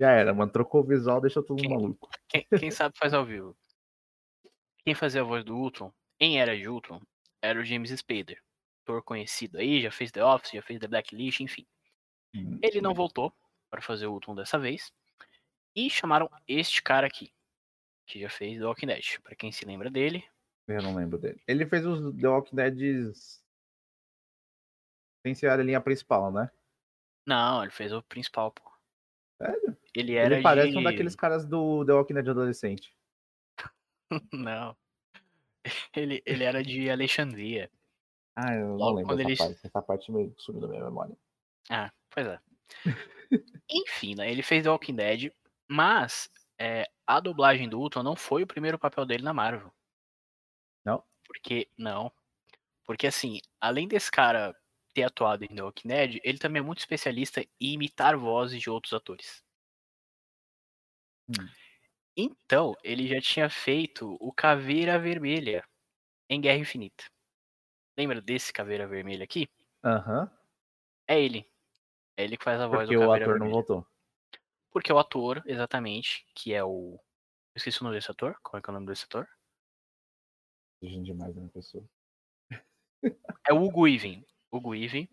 Já 0.00 0.12
era, 0.12 0.34
mano. 0.34 0.52
Trocou 0.52 0.82
o 0.82 0.86
visual, 0.86 1.20
deixou 1.20 1.42
todo 1.42 1.58
Quem? 1.58 1.68
mundo 1.70 1.82
maluco. 1.82 2.08
Quem, 2.28 2.46
quem 2.58 2.70
sabe 2.70 2.96
faz 2.98 3.14
ao 3.14 3.24
vivo. 3.24 3.56
Quem 4.84 4.94
fazia 4.94 5.22
a 5.22 5.24
voz 5.24 5.44
do 5.44 5.56
Ultron, 5.56 5.92
em 6.20 6.40
Era 6.40 6.56
de 6.56 6.68
Ultron, 6.68 7.00
era 7.42 7.58
o 7.60 7.64
James 7.64 7.90
Spader. 7.90 8.42
Ator 8.82 9.02
conhecido 9.02 9.58
aí, 9.58 9.82
já 9.82 9.90
fez 9.90 10.12
The 10.12 10.24
Office, 10.24 10.52
já 10.52 10.62
fez 10.62 10.78
The 10.78 10.86
Blacklist, 10.86 11.40
enfim. 11.40 11.66
Hum, 12.34 12.58
Ele 12.62 12.80
não 12.80 12.94
voltou 12.94 13.32
para 13.68 13.82
fazer 13.82 14.06
o 14.06 14.12
Ultron 14.12 14.34
dessa 14.34 14.58
vez. 14.58 14.92
E 15.74 15.90
chamaram 15.90 16.30
este 16.46 16.82
cara 16.82 17.06
aqui, 17.06 17.32
que 18.06 18.20
já 18.20 18.30
fez 18.30 18.58
The 18.58 18.64
Walking 18.64 18.86
Dead. 18.86 19.20
Pra 19.22 19.34
quem 19.34 19.50
se 19.50 19.64
lembra 19.64 19.90
dele, 19.90 20.24
Eu 20.68 20.82
não 20.82 20.94
lembro 20.94 21.18
dele. 21.18 21.42
Ele 21.46 21.66
fez 21.66 21.84
os 21.84 22.14
The 22.16 22.28
Walking 22.28 22.56
Dead 22.56 23.12
sem 25.24 25.34
ser 25.34 25.50
a 25.50 25.56
linha 25.56 25.80
principal, 25.80 26.30
né? 26.30 26.48
Não, 27.26 27.62
ele 27.62 27.72
fez 27.72 27.92
o 27.92 28.00
principal, 28.02 28.52
pô. 28.52 28.70
Sério? 29.42 29.76
Ele 29.94 30.14
era 30.14 30.34
Ele 30.34 30.42
parece 30.42 30.70
de... 30.70 30.78
um 30.78 30.82
daqueles 30.82 31.16
caras 31.16 31.44
do 31.44 31.84
The 31.84 31.92
Walking 31.92 32.14
Dead 32.14 32.28
adolescente. 32.28 32.96
Não. 34.32 34.76
Ele, 35.94 36.22
ele 36.26 36.44
era 36.44 36.62
de 36.62 36.88
Alexandria. 36.90 37.70
Ah, 38.36 38.54
eu 38.54 38.66
não 38.68 38.76
Logo 38.76 38.96
lembro 38.98 39.08
quando 39.14 39.18
dessa 39.18 39.28
eles- 39.30 39.38
parte. 39.38 39.66
Essa 39.66 39.82
parte 39.82 40.12
meio 40.12 40.30
que 40.34 40.42
sumiu 40.42 40.60
da 40.62 40.68
minha 40.68 40.84
memória. 40.84 41.16
Ah, 41.70 41.90
pois 42.10 42.26
é. 42.26 42.40
Enfim, 43.70 44.14
né? 44.14 44.30
Ele 44.30 44.42
fez 44.42 44.62
The 44.62 44.70
Walking 44.70 44.94
Dead, 44.94 45.32
mas 45.68 46.30
é, 46.58 46.88
a 47.06 47.18
dublagem 47.20 47.68
do 47.68 47.80
Ultron 47.80 48.02
não 48.02 48.14
foi 48.16 48.42
o 48.42 48.46
primeiro 48.46 48.78
papel 48.78 49.04
dele 49.06 49.22
na 49.22 49.32
Marvel. 49.32 49.72
Não? 50.84 51.02
Porque, 51.24 51.68
não. 51.76 52.12
Porque 52.84 53.06
assim, 53.06 53.40
além 53.60 53.88
desse 53.88 54.10
cara 54.10 54.54
ter 54.94 55.02
atuado 55.02 55.44
em 55.44 55.48
The 55.48 55.62
Walking 55.62 55.88
Dead, 55.88 56.20
ele 56.22 56.38
também 56.38 56.60
é 56.60 56.64
muito 56.64 56.78
especialista 56.78 57.40
em 57.40 57.48
imitar 57.74 58.16
vozes 58.16 58.60
de 58.60 58.70
outros 58.70 58.92
atores. 58.92 59.42
Hum. 61.28 61.48
Então, 62.16 62.74
ele 62.82 63.06
já 63.06 63.20
tinha 63.20 63.50
feito 63.50 64.16
o 64.20 64.32
Caveira 64.32 64.98
Vermelha 64.98 65.64
em 66.30 66.40
Guerra 66.40 66.58
Infinita. 66.58 67.04
Lembra 67.96 68.20
desse 68.20 68.52
Caveira 68.52 68.86
Vermelha 68.86 69.24
aqui? 69.24 69.48
Aham. 69.84 70.30
É 71.06 71.20
ele. 71.20 71.48
É 72.16 72.24
ele 72.24 72.36
que 72.36 72.44
faz 72.44 72.60
a 72.60 72.66
voz 72.66 72.88
Porque 72.88 72.96
do 72.96 73.02
o 73.02 73.06
Caveira 73.06 73.24
ator 73.24 73.38
não 73.38 73.46
Vermelha. 73.46 73.52
voltou. 73.52 73.86
Porque 74.70 74.92
o 74.92 74.98
ator, 74.98 75.42
exatamente, 75.46 76.26
que 76.34 76.52
é 76.52 76.64
o 76.64 76.98
Esqueci 77.56 77.80
o 77.80 77.84
nome 77.84 77.96
desse 77.96 78.10
ator. 78.10 78.38
Qual 78.42 78.58
é, 78.58 78.62
que 78.62 78.68
é 78.68 78.70
o 78.70 78.74
nome 78.74 78.86
desse 78.86 79.04
ator? 79.04 79.26
Gente 80.82 81.06
demais 81.06 81.34
na 81.34 81.48
pessoa. 81.48 81.82
É 83.48 83.52
o 83.54 83.62
Hugo 83.62 83.84
Weaving. 83.84 84.26
Hugo 84.52 84.70
Weaving, 84.70 85.08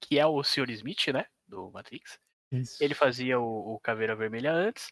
que 0.00 0.18
é 0.18 0.26
o 0.26 0.42
Sr. 0.42 0.70
Smith, 0.70 1.08
né? 1.08 1.26
Do 1.46 1.70
Matrix. 1.70 2.18
Isso. 2.50 2.82
Ele 2.82 2.94
fazia 2.94 3.38
o, 3.38 3.74
o 3.74 3.80
Caveira 3.80 4.16
Vermelha 4.16 4.50
antes. 4.50 4.88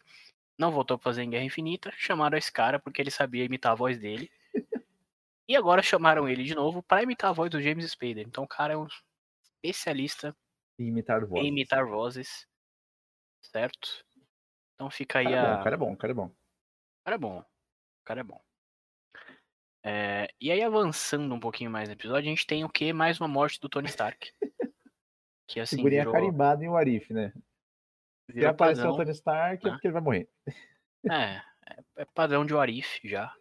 Não 0.57 0.71
voltou 0.71 0.97
pra 0.97 1.03
fazer 1.03 1.23
em 1.23 1.29
Guerra 1.29 1.45
Infinita. 1.45 1.91
Chamaram 1.97 2.37
esse 2.37 2.51
cara 2.51 2.79
porque 2.79 3.01
ele 3.01 3.11
sabia 3.11 3.43
imitar 3.43 3.73
a 3.73 3.75
voz 3.75 3.99
dele. 3.99 4.31
e 5.47 5.55
agora 5.55 5.81
chamaram 5.83 6.27
ele 6.27 6.43
de 6.43 6.55
novo 6.55 6.81
para 6.81 7.03
imitar 7.03 7.29
a 7.29 7.33
voz 7.33 7.51
do 7.51 7.61
James 7.61 7.89
Spader. 7.91 8.25
Então 8.27 8.43
o 8.43 8.47
cara 8.47 8.73
é 8.73 8.77
um 8.77 8.87
especialista 9.43 10.35
E 10.79 10.85
imitar 10.85 11.25
vozes. 11.25 11.45
em 11.45 11.47
imitar 11.47 11.85
vozes. 11.85 12.47
Certo? 13.41 14.05
Então 14.75 14.89
fica 14.89 15.19
aí 15.19 15.25
cara 15.25 15.35
é 15.35 15.47
bom, 15.47 15.55
a. 15.55 15.61
o 15.61 15.63
cara 15.63 15.75
é 15.75 15.77
bom, 15.77 15.93
o 15.93 15.97
cara 15.97 16.11
é 16.11 16.15
bom. 16.15 16.25
O 16.25 17.03
cara 17.05 17.15
é 17.15 17.19
bom. 17.19 17.45
Cara 18.03 18.19
é 18.21 18.23
bom. 18.23 18.41
É, 19.83 20.27
e 20.41 20.51
aí, 20.51 20.61
avançando 20.61 21.33
um 21.33 21.39
pouquinho 21.39 21.71
mais 21.71 21.87
no 21.87 21.93
episódio, 21.93 22.27
a 22.27 22.29
gente 22.29 22.45
tem 22.45 22.65
o 22.65 22.69
que? 22.69 22.91
Mais 22.91 23.21
uma 23.21 23.27
morte 23.27 23.59
do 23.59 23.69
Tony 23.69 23.87
Stark. 23.87 24.33
Que 25.49 25.61
assim, 25.61 25.77
Figurinha 25.77 26.01
virou, 26.01 26.13
carimbada 26.13 26.61
em 26.61 26.67
Warif, 26.67 27.13
né? 27.13 27.31
Se 28.27 28.33
virou 28.33 28.49
apareceu 28.51 28.89
o. 28.91 28.97
Tony 28.97 29.11
Stark, 29.11 29.65
é 29.65 29.69
né? 29.69 29.75
porque 29.75 29.87
ele 29.87 29.93
vai 29.93 30.01
morrer. 30.01 30.29
É, 31.09 31.41
é- 31.65 31.83
é 31.97 32.05
padrão 32.05 32.45
de 32.45 32.53
Warif 32.53 32.99
já. 33.07 33.33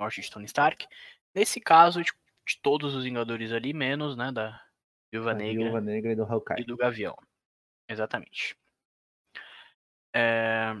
Morte 0.00 0.20
de 0.20 0.30
Tony 0.30 0.46
Stark. 0.46 0.86
Nesse 1.34 1.60
caso, 1.60 2.02
de, 2.02 2.10
de 2.46 2.60
todos 2.62 2.94
os 2.94 3.04
Vingadores 3.04 3.52
ali, 3.52 3.72
menos, 3.72 4.16
né, 4.16 4.30
da 4.32 4.60
Viúva 5.12 5.34
Negra 5.34 5.64
Viúva 5.64 5.80
Negra 5.80 6.12
e 6.12 6.16
do 6.16 6.22
e 6.22 6.26
Hawkeye. 6.26 6.64
do 6.64 6.76
Gavião. 6.76 7.16
Exatamente. 7.88 8.56
É, 10.14 10.74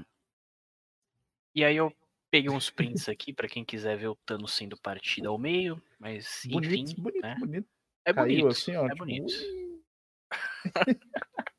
E 1.54 1.64
aí 1.64 1.76
eu 1.76 1.92
peguei 2.30 2.50
uns 2.50 2.70
prints 2.70 3.08
aqui 3.08 3.32
pra 3.32 3.48
quem 3.48 3.64
quiser 3.64 3.96
ver 3.96 4.08
o 4.08 4.16
Thanos 4.26 4.52
sendo 4.54 4.76
partido 4.80 5.28
ao 5.28 5.38
meio, 5.38 5.82
mas 5.98 6.44
enfim, 6.44 6.54
Bonito, 6.54 7.00
bonito, 7.02 7.22
né? 7.22 7.36
bonito. 7.38 7.68
É 8.04 8.12
Caiu 8.12 8.26
bonito, 8.26 8.48
assim, 8.48 8.76
ó. 8.76 8.84
é 8.86 8.88
tipo, 8.88 8.98
bonito. 8.98 9.32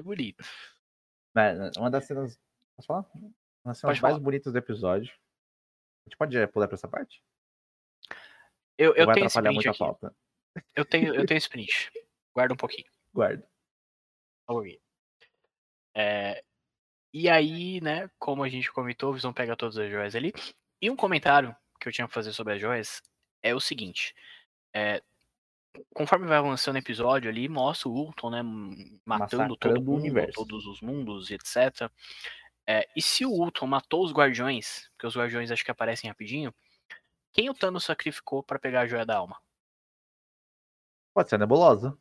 é 0.00 0.02
bonito. 0.02 0.44
Mano, 1.34 1.70
uma 1.78 1.90
das 1.90 2.04
cenas. 2.06 2.38
Posso 2.76 2.86
falar? 2.86 3.06
Uma 3.14 3.32
das 3.66 3.78
cenas 3.78 3.80
Pode 3.80 4.02
mais 4.02 4.12
falar. 4.14 4.18
bonitas 4.18 4.52
do 4.52 4.58
episódio. 4.58 5.12
A 5.12 6.08
gente 6.08 6.16
pode 6.16 6.46
pular 6.48 6.66
pra 6.66 6.74
essa 6.74 6.88
parte? 6.88 7.22
Eu, 8.76 8.94
eu 8.94 9.06
vai 9.06 9.14
tenho 9.14 9.26
atrapalhar 9.26 9.50
print 9.50 9.66
muito 9.66 9.84
a 9.84 9.90
aqui. 9.90 10.16
Eu 10.74 10.84
tenho, 10.84 11.14
eu 11.14 11.26
tenho 11.26 11.36
esse 11.38 11.48
print. 11.48 11.92
Guarda 12.34 12.54
um 12.54 12.56
pouquinho. 12.56 12.88
Guarda. 13.12 13.46
É, 15.94 16.42
e 17.12 17.28
aí, 17.28 17.80
né, 17.80 18.10
como 18.18 18.42
a 18.42 18.48
gente 18.48 18.72
comentou, 18.72 19.10
o 19.10 19.14
Visão 19.14 19.32
pega 19.32 19.56
todas 19.56 19.76
as 19.76 19.90
joias 19.90 20.14
ali. 20.14 20.32
E 20.80 20.90
um 20.90 20.96
comentário 20.96 21.54
que 21.78 21.88
eu 21.88 21.92
tinha 21.92 22.06
pra 22.06 22.14
fazer 22.14 22.32
sobre 22.32 22.54
as 22.54 22.60
joias 22.60 23.02
é 23.42 23.54
o 23.54 23.60
seguinte. 23.60 24.14
é, 24.74 25.02
conforme 25.94 26.26
vai 26.26 26.38
avançando 26.38 26.76
o 26.76 26.78
episódio 26.78 27.30
ali, 27.30 27.48
mostra 27.48 27.88
o 27.88 27.92
Ultron, 27.92 28.30
né, 28.30 28.42
matando 29.04 29.56
todo 29.56 29.82
mundo, 29.82 30.00
universo. 30.00 30.32
todos 30.34 30.66
os 30.66 30.80
mundos, 30.80 31.30
e 31.30 31.34
etc. 31.34 31.90
É, 32.66 32.88
e 32.96 33.02
se 33.02 33.24
o 33.24 33.30
Ultron 33.30 33.66
matou 33.66 34.04
os 34.04 34.12
Guardiões, 34.12 34.88
porque 34.92 35.06
os 35.06 35.16
Guardiões 35.16 35.50
acho 35.50 35.64
que 35.64 35.70
aparecem 35.70 36.08
rapidinho, 36.08 36.54
quem 37.32 37.48
o 37.48 37.54
Thanos 37.54 37.84
sacrificou 37.84 38.42
pra 38.42 38.58
pegar 38.58 38.82
a 38.82 38.86
joia 38.86 39.06
da 39.06 39.16
alma? 39.16 39.40
Pode 41.14 41.28
ser 41.28 41.36
a 41.36 41.38
nebulosa. 41.38 41.96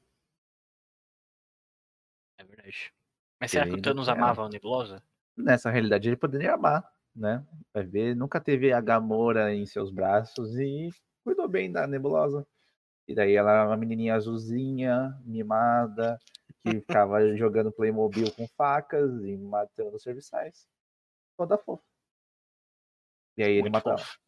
É 2.38 2.44
verdade. 2.44 2.94
Mas 3.40 3.52
será 3.52 3.66
que 3.66 3.74
o 3.74 3.82
Thanos 3.82 4.08
é. 4.08 4.12
amava 4.12 4.46
a 4.46 4.50
Nebulosa? 4.50 5.02
Nessa 5.36 5.70
realidade 5.70 6.10
ele 6.10 6.18
poderia 6.18 6.54
amar, 6.54 6.84
né? 7.16 7.46
Vai 7.74 7.84
ver, 7.84 8.16
nunca 8.16 8.40
teve 8.42 8.74
a 8.74 8.82
Gamora 8.82 9.54
em 9.54 9.66
seus 9.66 9.92
braços 9.92 10.58
e 10.58 10.90
cuidou 11.24 11.48
bem 11.48 11.72
da 11.72 11.88
nebulosa. 11.88 12.46
E 13.10 13.16
daí 13.16 13.34
ela 13.34 13.51
era 13.51 13.66
uma 13.66 13.75
menininha 13.75 14.13
azulzinha, 14.13 15.20
mimada, 15.25 16.20
que 16.62 16.80
ficava 17.10 17.36
jogando 17.36 17.72
Playmobil 17.72 18.32
com 18.36 18.48
facas 18.50 19.12
e 19.24 19.36
matando 19.36 19.96
os 19.96 20.04
serviçais. 20.04 20.70
Toda 21.36 21.58
fofa. 21.58 21.84
E 23.36 23.42
aí 23.42 23.54
ele 23.54 23.63
Muito 23.63 23.74
matou 23.74 23.98
fofo. 23.98 24.20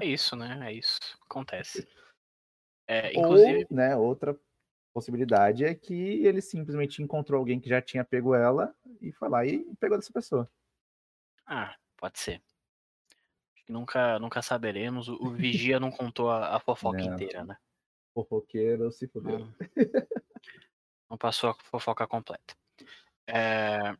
É 0.00 0.06
isso, 0.06 0.36
né? 0.36 0.68
É 0.68 0.72
isso. 0.72 1.00
Acontece. 1.28 1.88
É, 2.86 3.06
Ou, 3.16 3.24
inclusive, 3.24 3.66
né, 3.72 3.96
outra 3.96 4.38
possibilidade 4.94 5.64
é 5.64 5.74
que 5.74 6.24
ele 6.24 6.40
simplesmente 6.40 7.02
encontrou 7.02 7.40
alguém 7.40 7.58
que 7.58 7.68
já 7.68 7.82
tinha 7.82 8.04
pego 8.04 8.36
ela 8.36 8.72
e 9.00 9.10
foi 9.10 9.28
lá 9.28 9.44
e 9.44 9.64
pegou 9.80 9.98
dessa 9.98 10.12
pessoa. 10.12 10.48
ah, 11.44 11.76
pode 11.96 12.20
ser. 12.20 12.40
Nunca, 13.70 14.18
nunca 14.18 14.42
saberemos. 14.42 15.08
O, 15.08 15.14
o 15.14 15.30
Vigia 15.34 15.78
não 15.78 15.90
contou 15.90 16.30
a, 16.30 16.56
a 16.56 16.60
fofoca 16.60 16.98
Não. 16.98 17.14
inteira, 17.14 17.44
né? 17.44 17.56
Fofoqueiro 18.12 18.90
se 18.90 19.06
fudeu. 19.06 19.38
Não, 19.38 19.54
não 21.08 21.16
passou 21.16 21.50
a 21.50 21.54
fofoca 21.54 22.06
completa. 22.06 22.54
É, 23.26 23.94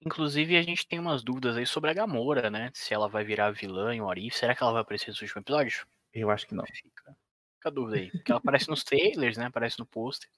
inclusive, 0.00 0.56
a 0.56 0.62
gente 0.62 0.88
tem 0.88 0.98
umas 0.98 1.22
dúvidas 1.22 1.56
aí 1.56 1.66
sobre 1.66 1.90
a 1.90 1.94
Gamora, 1.94 2.50
né? 2.50 2.70
Se 2.74 2.94
ela 2.94 3.08
vai 3.08 3.22
virar 3.22 3.50
vilã 3.50 3.94
em 3.94 4.00
Orif. 4.00 4.36
Será 4.36 4.54
que 4.56 4.62
ela 4.62 4.72
vai 4.72 4.82
aparecer 4.82 5.10
nesse 5.10 5.22
último 5.22 5.42
episódio? 5.42 5.86
Eu 6.14 6.30
acho 6.30 6.46
que 6.46 6.54
não. 6.54 6.64
Fica, 6.64 7.16
fica 7.56 7.68
a 7.68 7.70
dúvida 7.70 7.98
aí. 7.98 8.10
Porque 8.10 8.32
ela 8.32 8.38
aparece 8.38 8.70
nos 8.70 8.82
trailers, 8.82 9.36
né? 9.36 9.46
Aparece 9.46 9.78
no 9.78 9.86
pôster. 9.86 10.30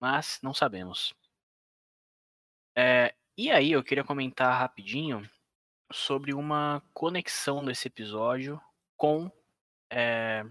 Mas 0.00 0.38
não 0.42 0.54
sabemos. 0.54 1.12
É, 2.76 3.14
e 3.36 3.50
aí, 3.50 3.72
eu 3.72 3.82
queria 3.82 4.04
comentar 4.04 4.56
rapidinho 4.56 5.28
sobre 5.92 6.34
uma 6.34 6.82
conexão 6.92 7.64
desse 7.64 7.88
episódio 7.88 8.60
com. 8.96 9.30
é, 9.90 10.44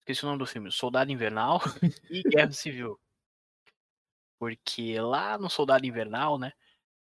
Esqueci 0.00 0.24
o 0.24 0.26
nome 0.26 0.38
do 0.38 0.46
filme. 0.46 0.72
Soldado 0.72 1.12
Invernal 1.12 1.60
e 2.10 2.22
Guerra 2.22 2.52
Civil. 2.52 2.98
Porque 4.38 4.98
lá 4.98 5.38
no 5.38 5.50
Soldado 5.50 5.86
Invernal, 5.86 6.38
né? 6.38 6.52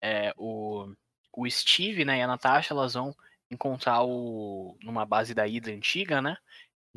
é, 0.02 0.34
o, 0.37 0.92
o 1.32 1.49
Steve 1.49 2.04
né, 2.04 2.18
e 2.18 2.22
a 2.22 2.26
Natasha 2.26 2.75
elas 2.75 2.94
vão 2.94 3.14
encontrar 3.49 4.02
o. 4.02 4.76
numa 4.82 5.06
base 5.06 5.32
da 5.32 5.44
Hydra 5.44 5.72
antiga, 5.72 6.20
né? 6.20 6.37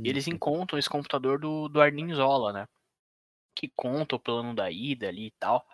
E 0.03 0.09
eles 0.09 0.25
Isso. 0.25 0.35
encontram 0.35 0.79
esse 0.79 0.89
computador 0.89 1.39
do, 1.39 1.69
do 1.69 1.79
Arnim 1.79 2.13
Zola, 2.13 2.51
né? 2.51 2.67
Que 3.55 3.71
conta 3.75 4.15
o 4.15 4.19
plano 4.19 4.53
da 4.53 4.69
ida 4.69 5.07
ali 5.07 5.27
e 5.27 5.31
tal. 5.31 5.65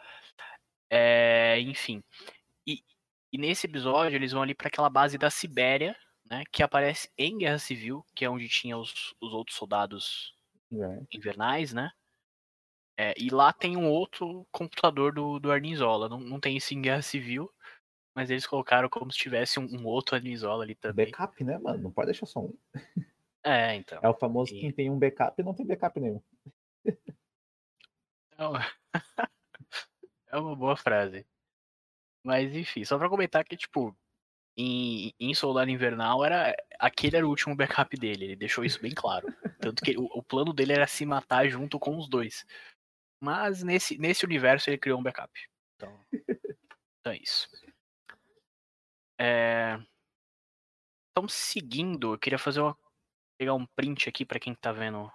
É, 0.89 1.59
enfim. 1.61 2.03
E, 3.31 3.37
nesse 3.37 3.65
episódio 3.67 4.15
eles 4.15 4.31
vão 4.31 4.41
ali 4.41 4.53
para 4.53 4.67
aquela 4.67 4.89
base 4.89 5.17
da 5.17 5.29
Sibéria, 5.29 5.95
né? 6.25 6.43
Que 6.51 6.61
aparece 6.63 7.09
em 7.17 7.37
Guerra 7.37 7.59
Civil, 7.59 8.05
que 8.15 8.25
é 8.25 8.29
onde 8.29 8.47
tinha 8.49 8.77
os, 8.77 9.13
os 9.21 9.33
outros 9.33 9.55
soldados 9.57 10.35
É. 10.71 11.01
invernais, 11.13 11.73
né? 11.73 11.91
É, 12.97 13.13
e 13.17 13.29
lá 13.29 13.51
tem 13.53 13.77
um 13.77 13.89
outro 13.89 14.45
computador 14.51 15.13
do, 15.13 15.39
do 15.39 15.51
Arnizola. 15.51 16.07
Não, 16.09 16.19
não 16.19 16.39
tem 16.39 16.57
isso 16.57 16.73
em 16.73 16.81
Guerra 16.81 17.01
Civil, 17.01 17.51
mas 18.13 18.29
eles 18.29 18.45
colocaram 18.45 18.89
como 18.89 19.11
se 19.11 19.17
tivesse 19.17 19.59
um, 19.59 19.63
um 19.65 19.85
outro 19.85 20.15
Arnizola 20.15 20.63
ali 20.63 20.75
também. 20.75 21.05
Backup, 21.07 21.43
né, 21.43 21.57
mano? 21.57 21.81
Não 21.83 21.91
pode 21.91 22.07
deixar 22.07 22.25
só 22.25 22.41
um. 22.41 22.53
É, 23.43 23.73
então. 23.75 23.99
É 24.03 24.09
o 24.09 24.13
famoso 24.13 24.53
E- 24.53 24.59
quem 24.59 24.71
tem 24.71 24.89
um 24.89 24.99
backup 24.99 25.39
e 25.41 25.43
não 25.43 25.53
tem 25.53 25.65
backup 25.65 25.99
nenhum. 25.99 26.21
É 28.37 28.45
uma- 28.47 28.71
É 30.27 30.37
uma 30.37 30.55
boa 30.55 30.77
frase. 30.77 31.25
Mas 32.23 32.55
enfim, 32.55 32.83
só 32.85 32.97
pra 32.97 33.09
comentar 33.09 33.43
que, 33.43 33.57
tipo, 33.57 33.95
em, 34.57 35.13
em 35.19 35.33
Soldado 35.33 35.71
Invernal, 35.71 36.23
era, 36.23 36.55
aquele 36.79 37.17
era 37.17 37.25
o 37.25 37.29
último 37.29 37.55
backup 37.55 37.95
dele. 37.97 38.25
Ele 38.25 38.35
deixou 38.35 38.63
isso 38.63 38.81
bem 38.81 38.93
claro. 38.93 39.27
Tanto 39.59 39.83
que 39.83 39.97
o, 39.97 40.05
o 40.05 40.23
plano 40.23 40.53
dele 40.53 40.73
era 40.73 40.87
se 40.87 41.05
matar 41.05 41.47
junto 41.47 41.79
com 41.79 41.97
os 41.97 42.07
dois. 42.07 42.45
Mas 43.19 43.63
nesse, 43.63 43.97
nesse 43.97 44.25
universo 44.25 44.69
ele 44.69 44.77
criou 44.77 44.99
um 44.99 45.03
backup. 45.03 45.31
Então, 45.75 46.05
então 46.99 47.13
é 47.13 47.17
isso. 47.17 47.47
É... 49.19 49.79
Então, 51.11 51.27
seguindo, 51.27 52.13
eu 52.13 52.19
queria 52.19 52.39
fazer 52.39 52.61
uma, 52.61 52.77
pegar 53.37 53.53
um 53.53 53.65
print 53.65 54.07
aqui 54.07 54.25
pra 54.25 54.39
quem 54.39 54.55
tá 54.55 54.71
vendo 54.71 54.99
no 54.99 55.13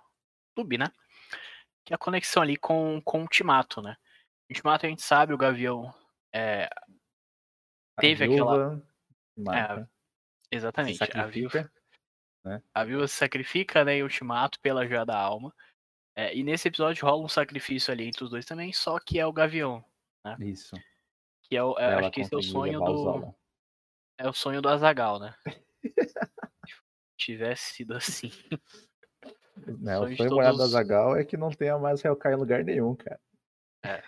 YouTube, 0.50 0.78
né? 0.78 0.86
Que 1.84 1.92
é 1.92 1.96
a 1.96 1.98
conexão 1.98 2.42
ali 2.42 2.56
com, 2.56 3.00
com 3.04 3.18
o 3.18 3.22
Ultimato, 3.22 3.80
né? 3.80 3.96
Ultimato 4.50 4.86
a 4.86 4.88
gente 4.88 5.02
sabe, 5.02 5.32
o 5.32 5.38
Gavião. 5.38 5.92
É, 6.37 6.69
A 7.97 8.00
Teve 8.00 8.25
aquela- 8.25 8.69
viúva 8.69 8.87
mata, 9.38 9.85
se 9.85 10.57
exatamente. 10.57 11.02
A 11.02 11.26
viúva, 11.26 11.50
sacrifica. 11.62 12.64
a 12.75 12.85
viúva 12.85 13.09
se 13.09 13.14
sacrifica, 13.16 13.85
né? 13.85 13.95
Em 13.95 14.02
Ultimato 14.02 14.61
pela 14.61 14.87
joia 14.87 15.05
da 15.07 15.19
alma. 15.19 15.55
É, 16.14 16.35
e 16.37 16.43
nesse 16.43 16.69
episódio 16.69 17.05
rola 17.07 17.25
um 17.25 17.28
sacrifício 17.28 17.93
ali 17.93 18.07
entre 18.07 18.23
os 18.25 18.31
dois 18.31 18.45
também, 18.45 18.73
só 18.73 18.99
que 18.99 19.19
é 19.19 19.26
o 19.26 19.33
Gavião. 19.33 19.85
Isso. 20.40 20.76
Que 21.45 21.57
é 21.57 21.62
o, 21.62 21.78
é, 21.78 21.95
acho 21.95 22.11
que 22.11 22.21
esse 22.21 22.35
é 22.35 22.37
o 22.37 22.43
sonho 22.43 22.81
do. 22.81 23.35
É 24.19 24.28
o 24.28 24.33
sonho 24.33 24.61
do 24.61 24.69
Azagal, 24.69 25.19
né? 25.19 25.35
Tivesse 27.19 27.75
sido 27.75 27.95
assim. 27.95 28.31
Né, 29.78 29.97
sonho 29.97 30.12
o 30.12 30.16
sonho 30.16 30.31
todos- 30.31 30.71
Zagal 30.71 31.16
é 31.16 31.25
que 31.25 31.37
não 31.37 31.50
tenha 31.50 31.78
mais 31.78 32.05
Hellcat 32.05 32.35
em 32.35 32.38
lugar 32.38 32.62
nenhum, 32.64 32.95
cara. 32.95 33.21
Sonho 33.85 34.02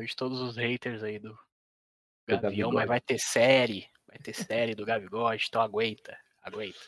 de 0.00 0.16
todos 0.16 0.40
os 0.40 0.56
haters 0.56 1.02
aí 1.02 1.18
do, 1.18 1.38
Gavião, 2.26 2.72
mas 2.72 2.88
vai 2.88 3.00
ter 3.00 3.18
série. 3.18 3.88
Vai 4.06 4.18
ter 4.18 4.32
série 4.32 4.74
do 4.74 4.84
Gavigode, 4.84 5.46
então 5.48 5.60
aguenta. 5.60 6.16
Aguenta. 6.42 6.78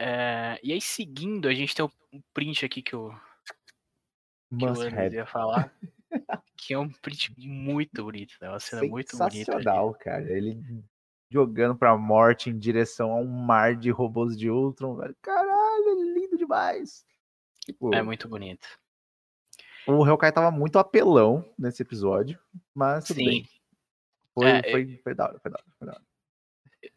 É, 0.00 0.60
e 0.62 0.72
aí, 0.72 0.80
seguindo, 0.80 1.48
a 1.48 1.54
gente 1.54 1.74
tem 1.74 1.84
um 1.84 2.22
print 2.32 2.64
aqui 2.64 2.82
que 2.82 2.94
o, 2.94 3.10
que 4.56 4.64
o 4.64 4.68
Anderson 4.68 5.16
ia 5.16 5.26
falar. 5.26 5.74
que 6.56 6.72
é 6.74 6.78
um 6.78 6.90
print 6.90 7.34
muito 7.36 8.04
bonito, 8.04 8.34
né? 8.40 8.48
Uma 8.48 8.60
cena 8.60 8.82
muito 8.82 9.16
bonita. 9.16 9.52
Sensacional, 9.52 9.94
cara. 9.94 10.30
Ele 10.30 10.62
jogando 11.30 11.76
pra 11.76 11.96
morte 11.96 12.48
em 12.48 12.58
direção 12.58 13.12
a 13.12 13.16
um 13.16 13.26
mar 13.26 13.76
de 13.76 13.90
robôs 13.90 14.36
de 14.36 14.48
Ultron, 14.48 14.96
velho. 14.96 15.16
Caralho, 15.20 15.88
é 15.88 16.14
lindo 16.14 16.38
demais. 16.38 17.04
Tipo, 17.64 17.92
é 17.94 18.02
muito 18.02 18.28
bonito. 18.28 18.66
O 19.88 20.06
Hellkai 20.06 20.30
tava 20.30 20.50
muito 20.50 20.78
apelão 20.78 21.44
nesse 21.58 21.82
episódio, 21.82 22.38
mas 22.74 23.06
tudo 23.06 23.16
Sim. 23.16 23.24
bem. 23.24 23.48
Foi, 24.34 24.50
é, 24.50 24.70
foi, 24.70 25.00
foi, 25.02 25.14
da 25.14 25.24
hora, 25.24 25.38
foi 25.40 25.50
da 25.50 25.58
hora, 25.58 25.66
foi 25.78 25.86
da 25.86 25.92
hora. 25.94 26.02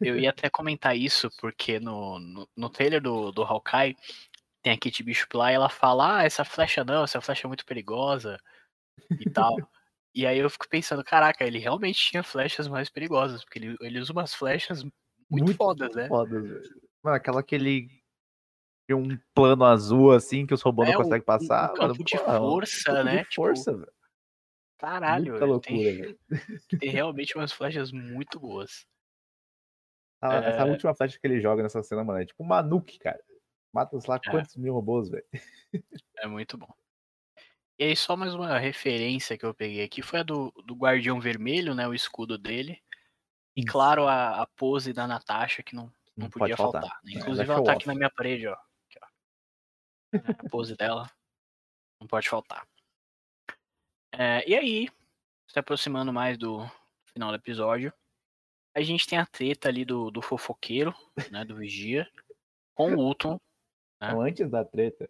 Eu 0.00 0.18
ia 0.18 0.30
até 0.30 0.50
comentar 0.50 0.96
isso, 0.96 1.30
porque 1.38 1.80
no, 1.80 2.18
no, 2.18 2.48
no 2.54 2.70
trailer 2.70 3.00
do, 3.00 3.32
do 3.32 3.42
Hawkeye 3.42 3.96
tem 4.62 4.72
a 4.74 4.78
Kate 4.78 5.02
Bishop 5.02 5.36
lá 5.36 5.50
e 5.50 5.54
ela 5.54 5.70
fala: 5.70 6.18
Ah, 6.18 6.24
essa 6.24 6.44
flecha 6.44 6.84
não, 6.84 7.02
essa 7.04 7.20
flecha 7.20 7.46
é 7.46 7.48
muito 7.48 7.64
perigosa 7.64 8.38
e 9.18 9.28
tal. 9.30 9.56
e 10.14 10.26
aí 10.26 10.38
eu 10.38 10.50
fico 10.50 10.68
pensando: 10.68 11.02
Caraca, 11.02 11.44
ele 11.44 11.58
realmente 11.58 12.10
tinha 12.10 12.22
flechas 12.22 12.68
mais 12.68 12.90
perigosas, 12.90 13.42
porque 13.42 13.58
ele, 13.58 13.76
ele 13.80 13.98
usa 13.98 14.12
umas 14.12 14.34
flechas 14.34 14.84
muito, 14.84 14.94
muito 15.30 15.54
fodas, 15.54 15.94
né? 15.94 16.08
Fodas, 16.08 16.46
velho. 16.46 16.82
Mano, 17.02 17.16
aquela 17.16 17.42
que 17.42 17.54
ele 17.54 18.01
um 18.90 19.18
plano 19.34 19.64
azul 19.64 20.12
assim 20.12 20.44
que 20.44 20.54
os 20.54 20.62
robôs 20.62 20.88
é, 20.88 20.92
não 20.92 21.02
conseguem 21.02 21.24
passar. 21.24 21.70
Um 21.70 21.74
campo 21.74 22.04
de 22.04 22.18
força, 22.18 23.00
um 23.00 23.04
né? 23.04 23.24
De 23.24 23.34
força, 23.34 23.70
tipo, 23.72 23.84
velho. 23.84 23.92
Caralho, 24.78 25.30
Muita 25.30 25.46
loucura, 25.46 26.16
tem, 26.68 26.78
tem 26.78 26.90
realmente 26.90 27.36
umas 27.36 27.52
flechas 27.52 27.92
muito 27.92 28.40
boas. 28.40 28.84
Ah, 30.20 30.36
é... 30.36 30.48
Essa 30.50 30.64
última 30.64 30.94
flecha 30.94 31.18
que 31.20 31.26
ele 31.26 31.40
joga 31.40 31.62
nessa 31.62 31.82
cena, 31.82 32.02
mano, 32.02 32.20
é 32.20 32.26
tipo 32.26 32.42
uma 32.42 32.62
nuke, 32.62 32.98
cara. 32.98 33.20
Mata 33.72 33.96
lá 34.06 34.16
é. 34.16 34.30
quantos 34.30 34.56
mil 34.56 34.74
robôs, 34.74 35.08
velho. 35.08 35.24
É 36.18 36.26
muito 36.26 36.56
bom. 36.56 36.72
E 37.78 37.84
aí, 37.84 37.96
só 37.96 38.16
mais 38.16 38.32
uma 38.34 38.58
referência 38.58 39.36
que 39.36 39.44
eu 39.44 39.54
peguei 39.54 39.82
aqui 39.82 40.02
foi 40.02 40.20
a 40.20 40.22
do, 40.22 40.52
do 40.64 40.74
Guardião 40.74 41.20
Vermelho, 41.20 41.74
né? 41.74 41.88
O 41.88 41.94
escudo 41.94 42.38
dele. 42.38 42.80
E 43.56 43.64
claro, 43.64 44.06
a, 44.06 44.42
a 44.42 44.46
pose 44.46 44.92
da 44.92 45.06
Natasha, 45.06 45.62
que 45.62 45.74
não, 45.74 45.84
não, 46.16 46.24
não 46.24 46.30
podia 46.30 46.56
faltar. 46.56 46.82
faltar 46.82 47.00
né? 47.04 47.12
Inclusive, 47.14 47.50
ela 47.50 47.64
tá 47.64 47.72
aqui 47.72 47.86
na 47.86 47.94
minha 47.94 48.10
parede, 48.10 48.46
ó. 48.46 48.56
A 50.12 50.48
pose 50.48 50.76
dela. 50.76 51.10
Não 52.00 52.06
pode 52.06 52.28
faltar. 52.28 52.66
É, 54.12 54.48
e 54.48 54.54
aí, 54.54 54.88
se 55.48 55.58
aproximando 55.58 56.12
mais 56.12 56.36
do 56.36 56.60
final 57.12 57.30
do 57.30 57.36
episódio, 57.36 57.92
a 58.74 58.82
gente 58.82 59.06
tem 59.06 59.18
a 59.18 59.26
treta 59.26 59.68
ali 59.68 59.84
do, 59.84 60.10
do 60.10 60.20
fofoqueiro, 60.20 60.94
né, 61.30 61.44
do 61.44 61.56
vigia, 61.56 62.10
com 62.74 62.94
o 62.94 62.98
Ultron. 62.98 63.32
Né? 64.00 64.08
Então, 64.08 64.20
antes 64.20 64.50
da 64.50 64.64
treta, 64.64 65.08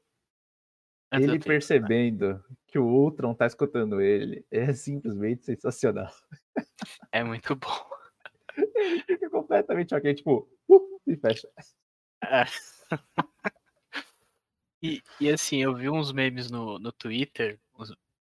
antes 1.12 1.28
ele 1.28 1.38
da 1.38 1.44
treta, 1.44 1.48
né? 1.48 1.54
percebendo 1.54 2.34
né? 2.34 2.42
que 2.66 2.78
o 2.78 2.86
Ultron 2.86 3.34
tá 3.34 3.46
escutando 3.46 4.00
ele, 4.00 4.46
é 4.50 4.72
simplesmente 4.72 5.44
sensacional. 5.44 6.12
É 7.10 7.22
muito 7.22 7.54
bom. 7.56 7.90
Ele 8.76 9.02
fica 9.04 9.30
completamente 9.30 9.94
ok, 9.94 10.14
tipo, 10.14 10.48
uh, 10.68 11.00
e 11.06 11.16
fecha. 11.16 11.48
É. 12.24 12.44
E, 14.82 15.00
e 15.20 15.30
assim, 15.30 15.62
eu 15.62 15.74
vi 15.74 15.88
uns 15.88 16.12
memes 16.12 16.50
no, 16.50 16.78
no 16.78 16.90
Twitter 16.90 17.58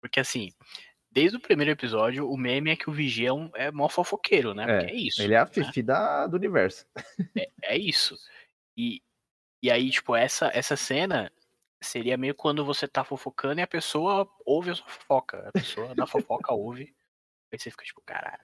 porque 0.02 0.20
assim, 0.20 0.52
desde 1.12 1.38
o 1.38 1.42
primeiro 1.42 1.72
episódio, 1.72 2.30
o 2.30 2.36
meme 2.36 2.72
é 2.72 2.76
que 2.76 2.90
o 2.90 2.94
Vigia 2.94 3.30
é, 3.30 3.34
um, 3.34 3.52
é 3.54 3.72
mó 3.72 3.88
fofoqueiro, 3.88 4.54
né? 4.54 4.86
É, 4.86 4.92
é 4.92 4.96
isso. 4.96 5.22
Ele 5.22 5.36
é 5.36 5.38
a 5.38 5.46
né? 5.46 5.52
Fifi 5.52 5.84
da, 5.84 6.26
do 6.26 6.36
universo. 6.36 6.86
É, 7.38 7.50
é, 7.64 7.78
isso. 7.78 8.18
E, 8.76 9.02
e 9.62 9.70
aí, 9.70 9.92
tipo, 9.92 10.16
essa, 10.16 10.50
essa 10.54 10.76
cena 10.76 11.32
seria 11.80 12.18
meio 12.18 12.34
quando 12.34 12.66
você 12.66 12.88
tá 12.88 13.04
fofocando 13.04 13.62
e 13.62 13.64
a 13.64 13.68
pessoa 13.68 14.28
ouve 14.44 14.72
a 14.72 14.76
sua 14.76 14.88
fofoca. 14.88 15.48
A 15.48 15.52
pessoa 15.52 15.94
da 15.94 16.08
fofoca 16.08 16.54
ouve. 16.54 16.94
Aí 17.52 17.60
você 17.60 17.70
fica 17.70 17.86
tipo, 17.86 18.02
caralho. 18.02 18.44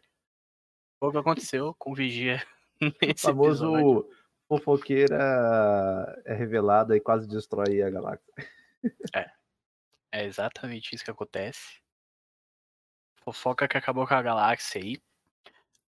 O 1.01 1.11
que 1.11 1.17
aconteceu 1.17 1.73
com 1.77 1.91
o 1.91 1.95
Vigia 1.95 2.45
nesse 3.01 3.25
O 3.25 3.29
famoso 3.29 3.77
episódio. 3.77 4.16
Fofoqueira 4.47 6.21
é 6.25 6.33
revelada 6.33 6.95
e 6.95 6.99
quase 6.99 7.27
destrói 7.27 7.81
a 7.81 7.89
galáxia. 7.89 8.33
É. 9.15 9.29
É 10.11 10.25
exatamente 10.25 10.95
isso 10.95 11.03
que 11.03 11.11
acontece. 11.11 11.81
Fofoca 13.17 13.67
que 13.67 13.77
acabou 13.77 14.07
com 14.07 14.13
a 14.13 14.21
galáxia 14.21 14.81
aí. 14.81 15.01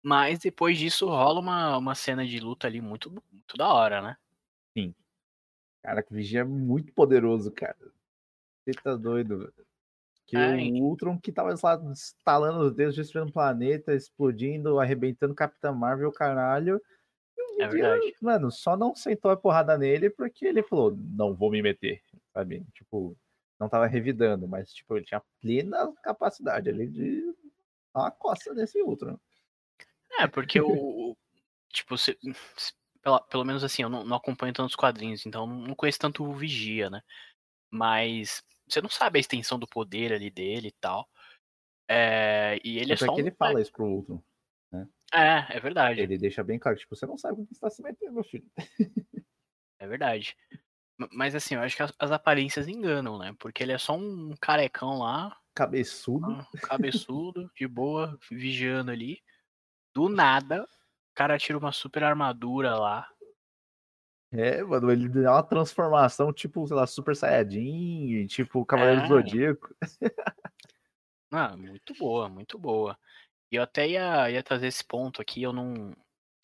Mas 0.02 0.39
depois 0.39 0.78
disso 0.78 1.08
rola 1.08 1.39
uma, 1.39 1.78
uma 1.78 1.96
cena 1.96 2.26
de 2.26 2.39
luta 2.39 2.68
ali 2.68 2.80
muito, 2.80 3.10
muito 3.12 3.58
da 3.58 3.68
hora, 3.74 4.02
né? 4.02 4.18
Sim. 4.78 4.96
Cara, 5.82 6.02
que 6.02 6.13
Vigia 6.13 6.41
é 6.41 6.44
muito 6.44 6.94
poderoso, 6.94 7.52
cara. 7.52 7.78
Você 8.63 8.72
tá 8.82 8.96
doido, 8.96 9.39
velho. 9.39 9.65
Que 10.28 10.38
é, 10.38 10.56
o 10.56 10.84
Ultron 10.86 11.20
que 11.20 11.32
tava 11.32 11.54
lá 11.62 11.76
instalando 11.91 12.60
os 12.60 12.74
dedos, 12.74 12.96
destruindo 12.96 13.30
o 13.30 13.34
planeta, 13.34 13.94
explodindo, 13.94 14.80
arrebentando 14.80 15.36
Capitã 15.36 15.72
Marvel, 15.72 16.12
caralho. 16.12 16.82
É 17.60 17.68
verdade. 17.68 18.15
Mano, 18.22 18.52
só 18.52 18.76
não 18.76 18.96
sentou 18.96 19.32
a 19.32 19.38
porrada 19.38 19.78
nele 19.78 20.10
porque 20.10 20.46
ele 20.46 20.63
falou, 20.63 20.96
não 20.96 21.34
vou 21.34 21.50
me 21.50 21.62
meter, 21.62 22.02
sabe? 22.34 22.65
Tipo, 22.74 23.18
não 23.60 23.68
estava 23.68 23.88
revidando, 23.88 24.48
mas 24.48 24.74
tipo, 24.74 24.96
ele 24.96 25.06
tinha 25.06 25.24
plena 25.41 25.91
capacidade 26.04 26.70
ali 26.70 26.88
de 26.88 27.22
dar 27.94 28.02
uma 28.02 28.12
costa 28.12 28.54
nesse 28.54 28.82
outro. 28.82 29.20
É, 30.20 30.28
porque 30.28 30.60
o. 30.62 31.15
tipo, 31.70 31.98
se, 31.98 32.18
se, 32.58 32.74
pela, 33.02 33.22
pelo 33.22 33.46
menos 33.46 33.63
assim, 33.63 33.84
eu 33.84 33.89
não, 33.89 34.04
não 34.04 34.18
acompanho 34.18 34.54
tantos 34.54 34.76
quadrinhos, 34.76 35.26
então 35.26 35.46
não 35.46 35.76
conheço 35.76 36.00
tanto 36.00 36.24
o 36.24 36.34
Vigia, 36.34 36.89
né? 36.89 37.02
Mas 37.70 38.44
você 38.68 38.82
não 38.82 38.89
sabe 38.89 39.18
a 39.18 39.22
extensão 39.22 39.60
do 39.60 39.68
poder 39.68 40.13
ali 40.13 40.30
dele 40.30 40.70
e 40.70 40.76
tal. 40.80 41.08
É, 41.88 42.60
e 42.63 42.80
ele 42.80 42.94
é 42.94 42.98
só. 42.98 43.13
que 43.13 43.22
ele 43.22 43.32
fala 43.32 43.62
isso 43.62 43.72
pro 43.72 43.86
Ultron. 43.86 44.22
É, 45.13 45.58
é 45.58 45.60
verdade. 45.60 46.02
Ele 46.02 46.18
deixa 46.18 46.44
bem 46.44 46.60
claro, 46.60 46.78
tipo, 46.78 46.96
você 46.96 47.06
não 47.06 47.18
sabe 47.18 47.38
com 47.38 47.46
que 47.46 47.54
está 47.54 47.70
se 47.70 47.82
metendo, 47.82 48.13
meu 48.13 48.24
filho. 48.24 48.50
É 49.80 49.88
verdade. 49.88 50.36
Mas 51.12 51.36
assim, 51.36 51.56
eu 51.56 51.62
acho 51.62 51.76
que 51.76 51.84
as, 51.84 51.94
as, 52.00 52.12
aparências 52.12 52.68
enganam, 52.68 53.18
né? 53.18 53.36
Porque 53.38 53.62
ele 53.62 53.74
é 53.74 53.78
só 53.78 53.96
um 53.96 54.34
carecão 54.39 55.00
lá. 55.00 55.38
Cabeçudo. 55.54 56.32
Um 56.32 56.60
cabeçudo, 56.60 57.52
de 57.56 57.68
boa, 57.68 58.18
vigiando 58.32 58.91
ali. 58.91 59.22
Do 59.94 60.10
nada, 60.10 60.63
o 60.63 61.13
cara 61.13 61.38
tira 61.38 61.58
uma 61.58 61.72
super 61.72 62.04
armadura 62.04 62.76
lá. 62.76 63.08
É, 64.32 64.62
mano, 64.63 64.91
ele 64.91 65.08
dá 65.08 65.34
uma 65.34 65.44
transformação, 65.44 66.34
tipo, 66.34 66.68
sei 66.68 66.76
lá, 66.76 66.86
Super 66.86 67.15
Saiyajin, 67.15 68.26
tipo 68.28 68.65
Cavaleiro 68.65 69.02
é. 69.02 69.04
do 69.04 69.08
Zodíaco. 69.08 69.76
Ah, 71.32 71.58
muito 71.58 71.94
boa, 71.96 72.30
muito 72.30 72.58
boa. 72.58 72.98
Eu 73.56 73.63
até 73.63 73.88
ia, 73.88 74.30
ia 74.30 74.44
trazer 74.44 74.68
esse 74.68 74.84
ponto 74.84 75.22
aqui, 75.22 75.41
eu 75.41 75.54
não. 75.54 75.91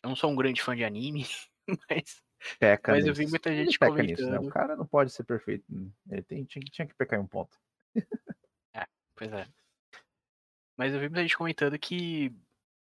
Eu 0.03 0.09
não 0.09 0.15
sou 0.15 0.31
um 0.31 0.35
grande 0.35 0.61
fã 0.61 0.75
de 0.75 0.83
anime, 0.83 1.25
mas 1.89 2.21
peca 2.59 2.91
Mas 2.91 3.05
nisso. 3.05 3.09
eu 3.09 3.25
vi 3.25 3.29
muita 3.29 3.53
gente 3.53 3.77
peca 3.77 3.91
comentando. 3.91 4.17
Nisso, 4.17 4.29
né? 4.29 4.39
O 4.39 4.49
cara 4.49 4.75
não 4.75 4.85
pode 4.85 5.11
ser 5.11 5.23
perfeito. 5.23 5.65
Ele 6.09 6.23
tem, 6.23 6.43
tinha, 6.43 6.63
tinha 6.65 6.87
que 6.87 6.95
pecar 6.95 7.19
em 7.19 7.23
um 7.23 7.27
ponto. 7.27 7.57
É, 8.73 8.85
pois 9.15 9.31
é. 9.31 9.47
Mas 10.77 10.93
eu 10.93 10.99
vi 10.99 11.07
muita 11.07 11.21
gente 11.21 11.37
comentando 11.37 11.77
que 11.77 12.33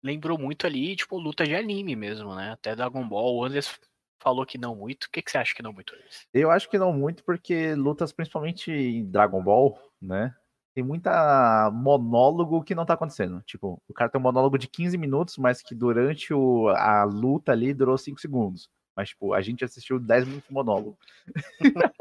lembrou 0.02 0.38
muito 0.38 0.66
ali, 0.66 0.96
tipo, 0.96 1.18
luta 1.18 1.46
de 1.46 1.56
anime 1.56 1.96
mesmo, 1.96 2.36
né? 2.36 2.52
Até 2.52 2.76
Dragon 2.76 3.08
Ball. 3.08 3.36
O 3.36 3.44
Anderson 3.46 3.78
falou 4.20 4.46
que 4.46 4.58
não 4.58 4.76
muito. 4.76 5.06
O 5.06 5.10
que, 5.12 5.22
que 5.22 5.30
você 5.30 5.38
acha 5.38 5.54
que 5.54 5.62
não 5.62 5.74
muito? 5.74 5.94
Eu 6.34 6.50
acho 6.50 6.70
que 6.70 6.78
não 6.78 6.94
muito, 6.94 7.24
porque 7.24 7.76
lutas 7.76 8.12
principalmente 8.12 8.72
em 8.72 9.06
Dragon 9.06 9.44
Ball, 9.44 9.78
né? 10.02 10.36
Tem 10.74 10.84
muita 10.84 11.70
monólogo 11.72 12.64
que 12.64 12.74
não 12.74 12.86
tá 12.86 12.96
acontecendo. 12.96 13.42
Tipo, 13.46 13.82
o 13.88 13.94
cara 13.94 14.10
tem 14.10 14.20
um 14.20 14.24
monólogo 14.24 14.58
de 14.58 14.68
15 14.68 14.98
minutos, 14.98 15.38
mas 15.38 15.62
que 15.62 15.76
durante 15.76 16.34
o, 16.34 16.68
a 16.70 17.04
luta 17.04 17.52
ali 17.52 17.74
durou 17.74 17.98
5 17.98 18.20
segundos. 18.20 18.70
Mas, 18.96 19.10
tipo, 19.10 19.34
a 19.34 19.42
gente 19.42 19.64
assistiu 19.64 20.00
10 20.00 20.26
minutos 20.26 20.48
de 20.48 20.54
monólogo. 20.54 20.98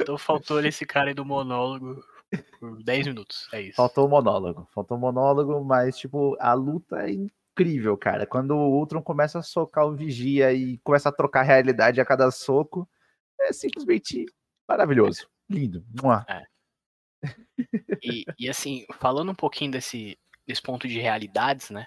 então 0.00 0.18
faltou 0.18 0.64
esse 0.64 0.84
cara 0.84 1.10
aí 1.10 1.14
do 1.14 1.24
monólogo 1.24 2.02
por 2.58 2.82
10 2.82 3.06
minutos. 3.08 3.48
É 3.52 3.60
isso. 3.60 3.76
Faltou 3.76 4.06
o 4.06 4.10
monólogo. 4.10 4.68
Faltou 4.72 4.96
o 4.96 5.00
monólogo, 5.00 5.64
mas, 5.64 5.96
tipo, 5.96 6.36
a 6.40 6.52
luta 6.54 7.08
é 7.08 7.12
incrível, 7.12 7.96
cara. 7.96 8.26
Quando 8.26 8.52
o 8.52 8.78
Ultron 8.78 9.02
começa 9.02 9.38
a 9.38 9.42
socar 9.42 9.86
o 9.86 9.94
Vigia 9.94 10.52
e 10.52 10.78
começa 10.78 11.08
a 11.08 11.12
trocar 11.12 11.42
realidade 11.42 12.00
a 12.00 12.04
cada 12.04 12.30
soco, 12.30 12.88
é 13.40 13.52
simplesmente 13.52 14.26
maravilhoso. 14.68 15.28
Lindo. 15.48 15.84
É. 16.28 16.42
E, 18.02 18.24
e, 18.38 18.48
assim, 18.48 18.84
falando 19.00 19.32
um 19.32 19.34
pouquinho 19.34 19.70
desse, 19.70 20.18
desse 20.46 20.60
ponto 20.60 20.86
de 20.86 20.98
realidades, 21.00 21.70
né? 21.70 21.86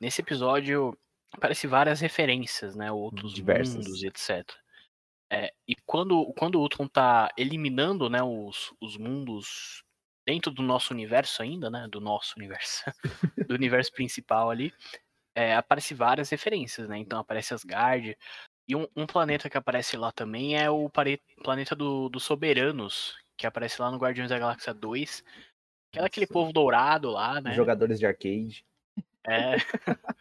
Nesse 0.00 0.20
episódio, 0.20 0.96
aparece 1.32 1.66
várias 1.66 2.00
referências, 2.00 2.76
né? 2.76 2.92
Outros 2.92 3.32
Diversas. 3.32 3.76
mundos 3.76 4.02
etc. 4.02 4.44
É, 5.30 5.52
e 5.66 5.74
quando, 5.84 6.32
quando 6.38 6.56
o 6.56 6.60
Ultron 6.60 6.86
tá 6.86 7.30
eliminando 7.36 8.08
né, 8.08 8.22
os, 8.22 8.72
os 8.80 8.96
mundos 8.96 9.82
dentro 10.24 10.52
do 10.52 10.62
nosso 10.62 10.92
universo 10.92 11.42
ainda, 11.42 11.70
né? 11.70 11.88
Do 11.90 12.00
nosso 12.00 12.34
universo, 12.36 12.84
do 13.48 13.54
universo 13.54 13.92
principal 13.92 14.50
ali, 14.50 14.72
é, 15.34 15.54
aparece 15.54 15.94
várias 15.94 16.30
referências, 16.30 16.88
né? 16.88 16.98
Então 16.98 17.18
aparece 17.18 17.54
Asgard. 17.54 18.16
E 18.68 18.74
um, 18.74 18.86
um 18.96 19.06
planeta 19.06 19.48
que 19.48 19.56
aparece 19.56 19.96
lá 19.96 20.10
também 20.10 20.58
é 20.58 20.68
o 20.68 20.90
planeta 20.90 21.76
do, 21.76 22.08
dos 22.08 22.24
Soberanos, 22.24 23.14
que 23.36 23.46
aparece 23.46 23.80
lá 23.80 23.90
no 23.90 23.98
Guardiões 23.98 24.30
da 24.30 24.38
Galáxia 24.38 24.72
2. 24.72 25.24
Que 25.92 25.98
é 25.98 26.04
aquele 26.04 26.26
povo 26.26 26.52
dourado 26.52 27.10
lá, 27.10 27.40
né? 27.40 27.52
Jogadores 27.54 27.98
de 27.98 28.06
arcade. 28.06 28.64
É. 29.24 29.56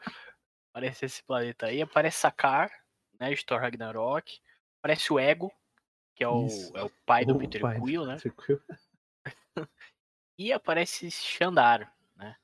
aparece 0.71 1.05
esse 1.05 1.23
planeta 1.23 1.67
aí. 1.67 1.81
Aparece 1.81 2.17
Sakar, 2.19 2.71
né? 3.19 3.33
De 3.33 3.45
Thor 3.45 3.59
Ragnarok. 3.59 4.39
Aparece 4.79 5.11
o 5.11 5.19
Ego, 5.19 5.51
que 6.15 6.23
é 6.23 6.27
o, 6.27 6.45
Isso. 6.45 6.75
é 6.77 6.83
o 6.83 6.89
pai 7.05 7.25
do 7.25 7.35
O 7.35 7.39
Peter 7.39 7.61
pai 7.61 7.79
Quill, 7.79 8.05
né? 8.05 8.15
Peter 8.15 8.33
Quill. 8.33 8.61
E 10.37 10.51
aparece 10.51 11.09
Xandar, 11.09 11.95
né? 12.17 12.35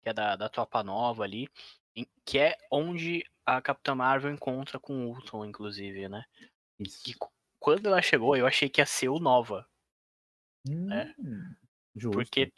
Que 0.00 0.10
é 0.10 0.12
da, 0.12 0.36
da 0.36 0.48
Tropa 0.48 0.84
Nova 0.84 1.24
ali. 1.24 1.48
em- 1.94 2.06
Que 2.24 2.38
é 2.38 2.56
onde 2.70 3.24
a 3.44 3.60
Capitã 3.60 3.96
Marvel 3.96 4.30
encontra 4.32 4.78
com 4.78 4.94
o 4.94 5.08
Ultron, 5.08 5.44
inclusive, 5.44 6.08
né? 6.08 6.24
Isso. 6.78 7.02
E 7.10 7.16
quando 7.58 7.86
ela 7.88 8.00
chegou, 8.00 8.36
eu 8.36 8.46
achei 8.46 8.68
que 8.68 8.80
ia 8.80 8.86
ser 8.86 9.08
o 9.08 9.18
Nova. 9.18 9.68
Hum, 10.68 11.54
justo. 11.94 12.16
Porque 12.18 12.52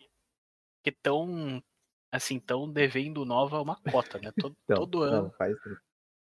que 0.83 0.93
tão 0.93 1.63
assim, 2.11 2.39
tão 2.41 2.71
devendo 2.71 3.25
Nova 3.25 3.61
uma 3.61 3.77
cota, 3.91 4.19
né? 4.19 4.33
Todo, 4.41 4.57
Então, 4.65 4.77
todo 4.79 4.99
não, 5.01 5.19
ano. 5.19 5.31
faz 5.33 5.55
tempo. 5.63 5.81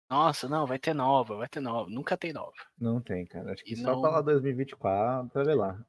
Nossa, 0.10 0.48
não, 0.50 0.66
vai 0.66 0.80
ter 0.80 0.94
Nova, 0.94 1.36
vai 1.38 1.48
ter 1.50 1.60
Nova. 1.60 1.90
Nunca 1.90 2.18
tem 2.18 2.32
Nova. 2.34 2.56
Não 2.80 3.02
tem, 3.02 3.26
cara. 3.26 3.54
Acho 3.54 3.64
que 3.64 3.74
E 3.74 3.78
só 3.78 3.92
não- 3.94 4.02
pra 4.02 4.10
lá 4.12 4.22
2024, 4.22 5.30
pra 5.30 5.44
ver 5.44 5.56
lá. 5.56 5.86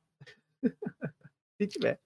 Se 1.57 1.67
tiver. 1.69 2.01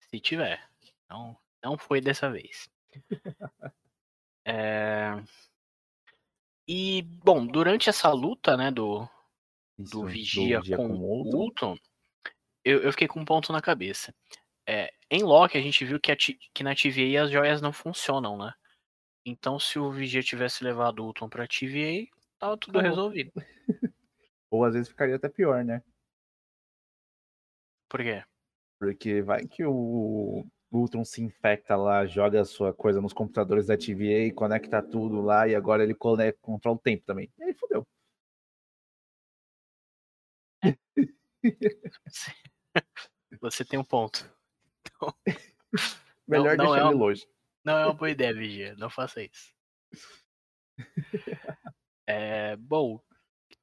Se 0.00 0.20
tiver. 0.20 0.68
Não, 1.08 1.36
não 1.62 1.76
foi 1.78 2.00
dessa 2.00 2.30
vez. 2.30 2.68
É... 4.50 5.22
E, 6.66 7.02
bom, 7.02 7.46
durante 7.46 7.90
essa 7.90 8.10
luta, 8.12 8.56
né, 8.56 8.70
do, 8.70 9.06
Isso, 9.78 9.90
do 9.90 10.06
Vigia, 10.06 10.62
com, 10.74 10.86
o 10.94 11.22
o 11.22 11.36
Ultron. 11.36 11.76
Eu, 12.68 12.82
eu 12.82 12.92
fiquei 12.92 13.08
com 13.08 13.20
um 13.20 13.24
ponto 13.24 13.50
na 13.50 13.62
cabeça. 13.62 14.14
É, 14.68 14.92
em 15.10 15.22
Loki, 15.22 15.56
a 15.56 15.60
gente 15.62 15.86
viu 15.86 15.98
que, 15.98 16.12
a 16.12 16.16
que 16.16 16.62
na 16.62 16.74
TVA 16.74 17.22
as 17.22 17.30
joias 17.30 17.62
não 17.62 17.72
funcionam, 17.72 18.36
né? 18.36 18.52
Então, 19.24 19.58
se 19.58 19.78
o 19.78 19.90
Vigia 19.90 20.22
tivesse 20.22 20.62
levado 20.62 21.00
o 21.00 21.06
Ultron 21.06 21.30
pra 21.30 21.48
TVA, 21.48 22.06
tava 22.38 22.58
tudo 22.58 22.78
Acabou. 22.78 22.90
resolvido. 22.90 23.32
Ou 24.50 24.66
às 24.66 24.74
vezes 24.74 24.90
ficaria 24.90 25.16
até 25.16 25.30
pior, 25.30 25.64
né? 25.64 25.82
Por 27.88 28.02
quê? 28.02 28.22
Porque 28.78 29.22
vai 29.22 29.46
que 29.46 29.64
o 29.64 30.44
Ultron 30.70 31.06
se 31.06 31.22
infecta 31.22 31.74
lá, 31.74 32.04
joga 32.04 32.42
a 32.42 32.44
sua 32.44 32.74
coisa 32.74 33.00
nos 33.00 33.14
computadores 33.14 33.68
da 33.68 33.78
TVA, 33.78 34.30
conecta 34.34 34.82
tudo 34.82 35.22
lá 35.22 35.48
e 35.48 35.54
agora 35.54 35.82
ele 35.82 35.94
conecta, 35.94 36.38
controla 36.42 36.76
o 36.76 36.80
tempo 36.80 37.06
também. 37.06 37.32
E 37.38 37.44
aí 37.44 37.54
fodeu. 37.54 37.86
Você 43.40 43.64
tem 43.64 43.78
um 43.78 43.84
ponto. 43.84 44.28
Melhor 46.26 46.56
não 46.56 46.66
deixar 46.66 46.78
é 46.78 46.80
ele 46.86 46.94
uma- 46.94 47.06
longe. 47.06 47.26
Não 47.64 47.78
é 47.78 47.84
uma 47.86 47.94
boa 47.94 48.10
ideia, 48.10 48.32
Vigia. 48.34 48.74
Não 48.76 48.88
faça 48.90 49.22
isso. 49.22 49.52
É, 52.10 52.56
bom, 52.56 52.98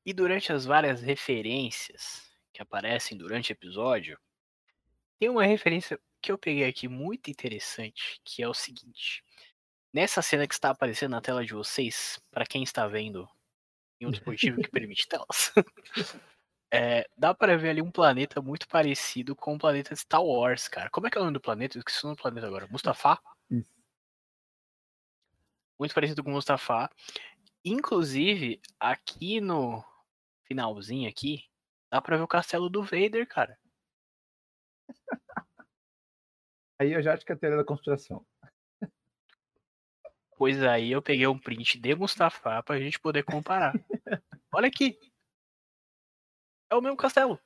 e 0.06 0.14
durante 0.14 0.54
as 0.54 0.66
várias 0.66 1.02
referências 1.02 2.32
que 2.54 2.62
aparecem 2.62 3.18
durante 3.18 3.52
o 3.52 3.54
episódio, 3.54 4.20
tem 5.20 5.30
uma 5.30 5.44
referência 5.44 6.00
que 6.22 6.32
eu 6.32 6.38
peguei 6.38 6.64
aqui 6.70 6.88
muito 6.88 7.32
interessante, 7.32 8.22
que 8.24 8.44
é 8.44 8.48
o 8.48 8.54
seguinte. 8.54 9.24
Nessa 9.92 10.22
cena 10.22 10.48
que 10.48 10.54
está 10.54 10.70
aparecendo 10.70 11.12
na 11.14 11.22
tela 11.22 11.44
de 11.44 11.54
vocês, 11.56 12.22
para 12.30 12.46
quem 12.46 12.62
está 12.62 12.86
vendo 12.88 13.28
em 14.00 14.06
um 14.06 14.12
dispositivo 14.12 14.62
que 14.62 14.70
permite 14.70 15.08
telas, 15.08 15.52
é, 16.72 17.08
dá 17.18 17.34
para 17.34 17.58
ver 17.58 17.70
ali 17.70 17.82
um 17.82 17.92
planeta 17.92 18.42
muito 18.42 18.68
parecido 18.68 19.36
com 19.36 19.56
o 19.56 19.58
planeta 19.58 19.96
Star 19.96 20.24
Wars, 20.24 20.68
cara. 20.68 20.90
Como 20.90 21.08
é 21.08 21.10
que 21.10 21.18
é 21.18 21.22
o 21.22 21.24
nome 21.24 21.36
do 21.36 21.42
planeta? 21.42 21.78
Eu 21.78 21.80
esqueci 21.80 22.04
o 22.04 22.08
nome 22.08 22.18
do 22.18 22.22
planeta 22.22 22.48
agora. 22.48 22.68
Mustafá? 22.70 23.20
Isso. 23.50 23.76
muito 25.80 25.94
parecido 25.94 26.24
com 26.24 26.30
o 26.30 26.34
Mustafa. 26.34 26.90
Inclusive, 27.64 28.62
aqui 28.80 29.42
no 29.42 29.84
finalzinho 30.44 31.10
aqui, 31.10 31.44
dá 31.90 32.02
pra 32.02 32.18
ver 32.18 32.24
o 32.24 32.28
castelo 32.28 32.70
do 32.70 32.84
Vader, 32.84 33.28
cara. 33.28 33.58
Aí 36.80 36.92
eu 36.92 37.02
já 37.02 37.14
acho 37.14 37.26
que 37.26 37.32
é 37.32 37.36
a 37.36 37.38
teoria 37.38 37.58
da 37.58 37.64
conspiração. 37.64 38.26
Pois 40.38 40.62
aí 40.62 40.92
eu 40.92 41.02
peguei 41.02 41.26
um 41.26 41.40
print 41.40 41.80
de 41.80 41.96
Mustafa 41.96 42.62
pra 42.62 42.78
gente 42.78 43.00
poder 43.00 43.24
comparar. 43.24 43.74
Olha 44.54 44.68
aqui. 44.68 45.00
É 46.76 46.78
o 46.78 46.82
mesmo 46.82 46.98
castelo. 46.98 47.40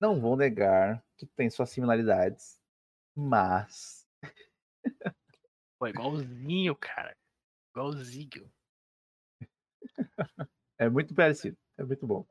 Não 0.00 0.20
vou 0.20 0.36
negar 0.36 1.04
que 1.16 1.26
tem 1.26 1.50
suas 1.50 1.68
similaridades, 1.70 2.60
mas 3.12 4.06
Pô, 5.76 5.88
igualzinho, 5.88 6.76
cara. 6.76 7.16
Igualzinho. 7.72 8.48
é 10.78 10.88
muito 10.88 11.12
parecido. 11.12 11.56
É 11.76 11.82
muito 11.82 12.06
bom. 12.06 12.24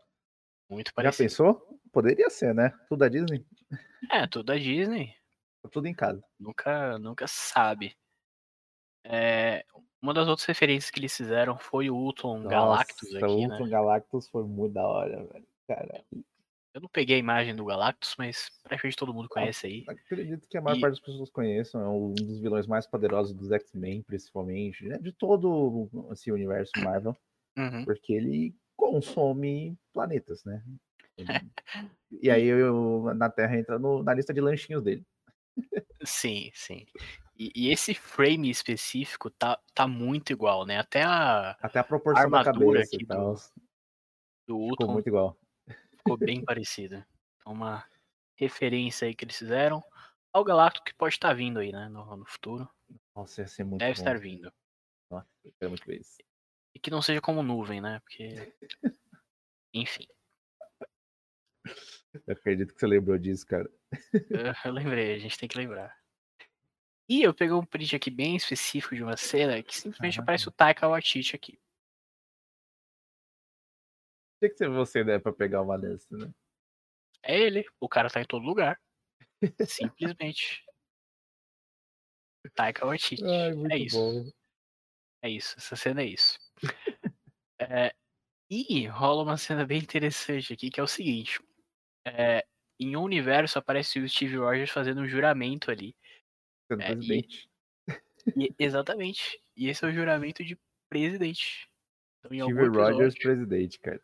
Muito 0.70 0.88
Já 0.88 0.94
parecido. 0.94 1.30
pensou? 1.30 1.80
Poderia 1.92 2.30
ser, 2.30 2.56
né? 2.56 2.70
Tudo 2.88 3.00
da 3.00 3.10
Disney, 3.10 3.46
É, 4.10 4.26
tudo 4.26 4.46
da 4.46 4.56
Disney. 4.56 5.14
tudo 5.70 5.86
em 5.86 5.94
casa. 5.94 6.24
Nunca, 6.40 6.98
nunca 6.98 7.28
sabe. 7.28 7.94
É, 9.04 9.66
uma 10.04 10.14
das 10.14 10.28
outras 10.28 10.46
referências 10.46 10.92
que 10.92 11.00
eles 11.00 11.16
fizeram 11.16 11.58
foi 11.58 11.90
o 11.90 11.96
Ultron 11.96 12.44
Galactus 12.44 13.14
Nossa, 13.14 13.26
aqui, 13.26 13.34
o 13.36 13.48
né? 13.48 13.54
Ultron 13.54 13.70
Galactus 13.70 14.28
foi 14.28 14.44
muito 14.44 14.74
da 14.74 14.86
hora, 14.86 15.26
velho. 15.26 15.48
Cara, 15.66 16.04
Eu 16.74 16.82
não 16.82 16.90
peguei 16.90 17.16
a 17.16 17.20
imagem 17.20 17.56
do 17.56 17.64
Galactus, 17.64 18.16
mas 18.18 18.50
praticamente 18.64 18.98
todo 18.98 19.14
mundo 19.14 19.30
conhece 19.30 19.66
aí. 19.68 19.86
acredito 19.88 20.48
que 20.50 20.58
a 20.58 20.62
maior 20.62 20.78
E- 20.78 20.82
parte 20.82 20.96
das 20.96 21.00
pessoas 21.06 21.30
conheçam. 21.30 21.82
É 21.82 21.88
um 21.88 22.14
dos 22.14 22.40
vilões 22.40 22.68
mais 22.68 22.86
poderosos 22.86 23.34
dos 23.34 23.50
X-Men, 23.52 24.02
principalmente. 24.04 24.84
né? 24.86 24.98
De 24.98 25.12
todo 25.14 25.88
esse 26.12 26.32
universo 26.32 26.72
Marvel. 26.84 27.16
Uhum. 27.58 27.86
Porque 27.86 28.12
ele 28.14 28.54
consome 28.76 29.78
planetas, 29.94 30.44
né? 30.44 30.62
Ele- 31.18 31.28
E 32.22 32.30
aí 32.30 32.46
eu, 32.46 33.14
na 33.16 33.30
Terra 33.30 33.58
entra 33.58 33.80
no- 33.80 34.04
na 34.04 34.14
lista 34.14 34.34
de 34.34 34.42
lanchinhos 34.42 34.84
dele. 34.84 35.06
Sim, 36.04 36.52
sim. 36.54 36.86
E, 37.36 37.52
e 37.56 37.72
esse 37.72 37.94
frame 37.94 38.50
específico 38.50 39.30
tá, 39.30 39.60
tá 39.74 39.88
muito 39.88 40.32
igual, 40.32 40.66
né? 40.66 40.78
Até 40.78 41.04
a 41.04 41.52
Até 41.62 41.80
a 41.80 41.84
proporção 41.84 42.30
da 42.30 42.44
cabeça 42.44 42.96
aqui 42.96 43.06
tal. 43.06 43.36
do 44.48 44.70
Ficou 44.70 44.92
muito 44.92 45.08
igual. 45.08 45.38
ficou 45.98 46.18
bem 46.18 46.44
parecida. 46.46 47.08
Então, 47.38 47.54
uma 47.54 47.86
referência 48.38 49.08
aí 49.08 49.16
que 49.16 49.26
eles 49.26 49.38
fizeram 49.38 49.84
ao 50.32 50.44
Galactus 50.44 50.84
que 50.86 50.94
pode 50.94 51.16
estar 51.16 51.34
vindo 51.34 51.60
aí, 51.60 51.72
né? 51.72 51.90
No, 51.90 52.18
no 52.18 52.26
futuro. 52.26 52.70
Nossa, 53.16 53.42
ia 53.42 53.48
ser 53.48 53.64
muito 53.64 53.80
Deve 53.80 53.94
bom. 53.94 54.00
estar 54.00 54.20
vindo. 54.20 54.54
Nossa, 55.10 55.28
eu 55.62 55.70
muito 55.70 55.86
ver 55.86 56.02
isso. 56.02 56.18
E 56.76 56.80
que 56.80 56.90
não 56.90 57.02
seja 57.02 57.22
como 57.22 57.44
nuvem, 57.44 57.80
né? 57.82 58.00
Porque. 58.00 58.54
Enfim. 59.74 60.08
Eu 62.28 62.34
acredito 62.34 62.74
que 62.74 62.80
você 62.80 62.86
lembrou 62.86 63.18
disso, 63.18 63.44
cara. 63.48 63.68
Eu, 64.30 64.54
eu 64.66 64.72
lembrei, 64.72 65.16
a 65.16 65.18
gente 65.18 65.36
tem 65.36 65.50
que 65.50 65.58
lembrar. 65.58 65.98
E 67.10 67.22
eu 67.22 67.34
peguei 67.34 67.54
um 67.54 67.66
print 67.66 67.96
aqui 67.96 68.10
bem 68.10 68.36
específico 68.36 68.96
de 68.96 69.04
uma 69.04 69.18
cena 69.18 69.62
que 69.62 69.76
simplesmente 69.76 70.20
Ah. 70.20 70.24
aparece 70.24 70.48
o 70.48 70.52
Taika 70.52 70.88
Waititi 70.88 71.36
aqui. 71.36 71.60
Tinha 74.42 74.50
que 74.52 74.58
ser 74.58 74.70
você, 74.70 75.04
né, 75.04 75.20
pra 75.20 75.32
pegar 75.34 75.62
uma 75.62 75.78
dessa, 75.78 76.16
né? 76.18 76.32
É 77.24 77.40
ele, 77.40 77.66
o 77.80 77.88
cara 77.90 78.10
tá 78.10 78.22
em 78.22 78.26
todo 78.26 78.44
lugar. 78.46 78.80
Simplesmente. 79.66 80.64
Taika 82.56 82.86
Waititi. 82.86 83.24
Ai, 83.26 83.54
é 83.72 83.78
isso. 83.78 83.98
bom. 83.98 84.32
É 85.24 85.30
isso, 85.30 85.56
essa 85.58 85.76
cena 85.76 86.02
é 86.04 86.08
isso. 86.08 86.40
É, 87.62 87.94
e 88.50 88.88
rola 88.88 89.24
uma 89.24 89.38
cena 89.38 89.66
bem 89.66 89.80
interessante 89.80 90.54
aqui, 90.54 90.70
que 90.72 90.80
é 90.80 90.84
o 90.84 90.88
seguinte. 90.88 91.40
É, 92.06 92.46
em 92.80 92.96
um 92.98 93.04
universo 93.04 93.60
aparece 93.60 94.00
o 94.00 94.10
Steve 94.10 94.38
Rogers 94.38 94.72
fazendo 94.72 95.02
um 95.02 95.08
juramento 95.08 95.72
ali. 95.72 95.96
É, 96.82 96.92
e- 96.92 96.96
presidente. 96.96 97.50
E- 98.38 98.56
exatamente. 98.58 99.40
E 99.56 99.70
esse 99.70 99.84
é 99.84 99.88
o 99.88 99.94
juramento 99.94 100.44
de 100.44 100.58
presidente. 100.90 101.70
Então, 102.20 102.50
Steve 102.50 102.68
Rogers, 102.68 103.16
presidente, 103.16 103.80
cara. 103.80 104.02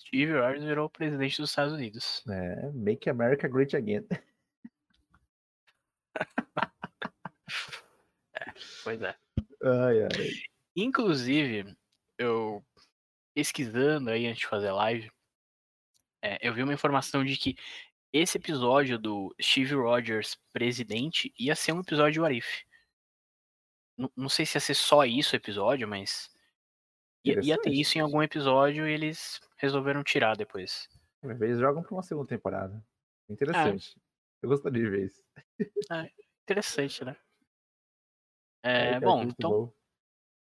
Steve 0.00 0.32
Rogers 0.32 0.64
virou 0.64 0.86
o 0.86 0.90
presidente 0.90 1.40
dos 1.40 1.50
Estados 1.50 1.74
Unidos. 1.74 2.24
É, 2.28 2.70
Make 2.72 3.10
America 3.10 3.46
Great 3.48 3.76
Again. 3.76 4.06
Pois 8.82 9.00
é. 9.02 9.14
Ai, 9.62 10.02
ai. 10.02 10.08
Inclusive, 10.74 11.76
eu 12.18 12.64
pesquisando 13.34 14.10
aí 14.10 14.26
antes 14.26 14.40
de 14.40 14.46
fazer 14.46 14.68
a 14.68 14.74
live, 14.74 15.10
é, 16.22 16.38
eu 16.46 16.52
vi 16.52 16.62
uma 16.62 16.72
informação 16.72 17.24
de 17.24 17.36
que 17.36 17.56
esse 18.12 18.38
episódio 18.38 18.98
do 18.98 19.34
Steve 19.40 19.74
Rogers 19.74 20.38
presidente 20.52 21.32
ia 21.38 21.54
ser 21.54 21.72
um 21.72 21.80
episódio 21.80 22.22
Warif. 22.22 22.64
Não, 23.96 24.10
não 24.16 24.28
sei 24.28 24.46
se 24.46 24.56
ia 24.56 24.60
ser 24.60 24.74
só 24.74 25.04
isso 25.04 25.34
o 25.34 25.36
episódio, 25.36 25.86
mas 25.88 26.30
ia, 27.24 27.40
ia 27.42 27.60
ter 27.60 27.72
isso 27.72 27.98
em 27.98 28.00
algum 28.00 28.22
episódio 28.22 28.88
e 28.88 28.92
eles 28.92 29.40
resolveram 29.56 30.02
tirar 30.02 30.36
depois. 30.36 30.88
Eles 31.22 31.58
jogam 31.58 31.82
pra 31.82 31.92
uma 31.92 32.02
segunda 32.02 32.28
temporada. 32.28 32.82
Interessante. 33.28 33.96
Eu 34.40 34.48
gostaria 34.48 34.82
de 34.82 34.88
ver 34.88 35.06
isso. 35.06 35.22
Interessante, 36.42 37.04
né? 37.04 37.16
É, 38.60 38.94
É, 38.94 39.00
bom, 39.00 39.22
então 39.22 39.50
bom. 39.50 39.72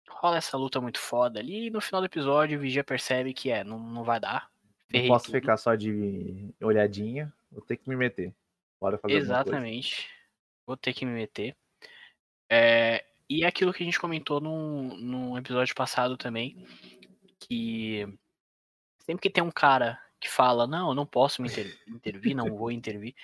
rola 0.08 0.38
essa 0.38 0.56
luta 0.56 0.80
muito 0.80 0.98
foda 0.98 1.38
ali 1.38 1.66
e 1.66 1.70
no 1.70 1.82
final 1.82 2.00
do 2.00 2.06
episódio 2.06 2.58
o 2.58 2.60
Vigia 2.62 2.82
percebe 2.82 3.34
que 3.34 3.50
é, 3.50 3.62
não, 3.62 3.78
não 3.78 4.02
vai 4.02 4.18
dar. 4.18 4.50
Não 4.90 5.06
posso 5.06 5.26
tudo. 5.26 5.34
ficar 5.34 5.58
só 5.58 5.74
de 5.74 6.54
olhadinha. 6.62 7.32
Vou 7.56 7.64
ter 7.64 7.78
que 7.78 7.88
me 7.88 7.96
meter. 7.96 8.34
Bora 8.78 8.98
fazer. 8.98 9.14
Exatamente. 9.14 10.10
Vou 10.66 10.76
ter 10.76 10.92
que 10.92 11.06
me 11.06 11.12
meter. 11.12 11.56
É, 12.52 13.02
e 13.30 13.44
é 13.44 13.46
aquilo 13.46 13.72
que 13.72 13.82
a 13.82 13.86
gente 13.86 13.98
comentou 13.98 14.40
num, 14.42 14.94
num 14.98 15.38
episódio 15.38 15.74
passado 15.74 16.18
também, 16.18 16.66
que 17.40 18.06
sempre 19.00 19.22
que 19.22 19.30
tem 19.30 19.42
um 19.42 19.50
cara 19.50 19.98
que 20.20 20.28
fala, 20.28 20.66
não, 20.66 20.90
eu 20.90 20.94
não 20.94 21.06
posso 21.06 21.40
me 21.40 21.48
inter- 21.48 21.74
intervir, 21.88 22.34
não 22.36 22.54
vou 22.54 22.70
intervir, 22.70 23.14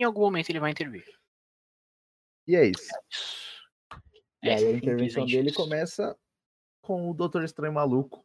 em 0.00 0.04
algum 0.04 0.22
momento 0.22 0.48
ele 0.48 0.58
vai 0.60 0.70
intervir. 0.70 1.04
E 2.48 2.56
é 2.56 2.66
isso. 2.66 2.88
E 4.42 4.48
É 4.48 4.54
aí 4.54 4.66
a 4.66 4.70
intervenção 4.72 5.26
dele 5.26 5.50
isso. 5.50 5.56
começa 5.56 6.18
com 6.80 7.10
o 7.10 7.14
Doutor 7.14 7.44
Estranho 7.44 7.74
maluco. 7.74 8.24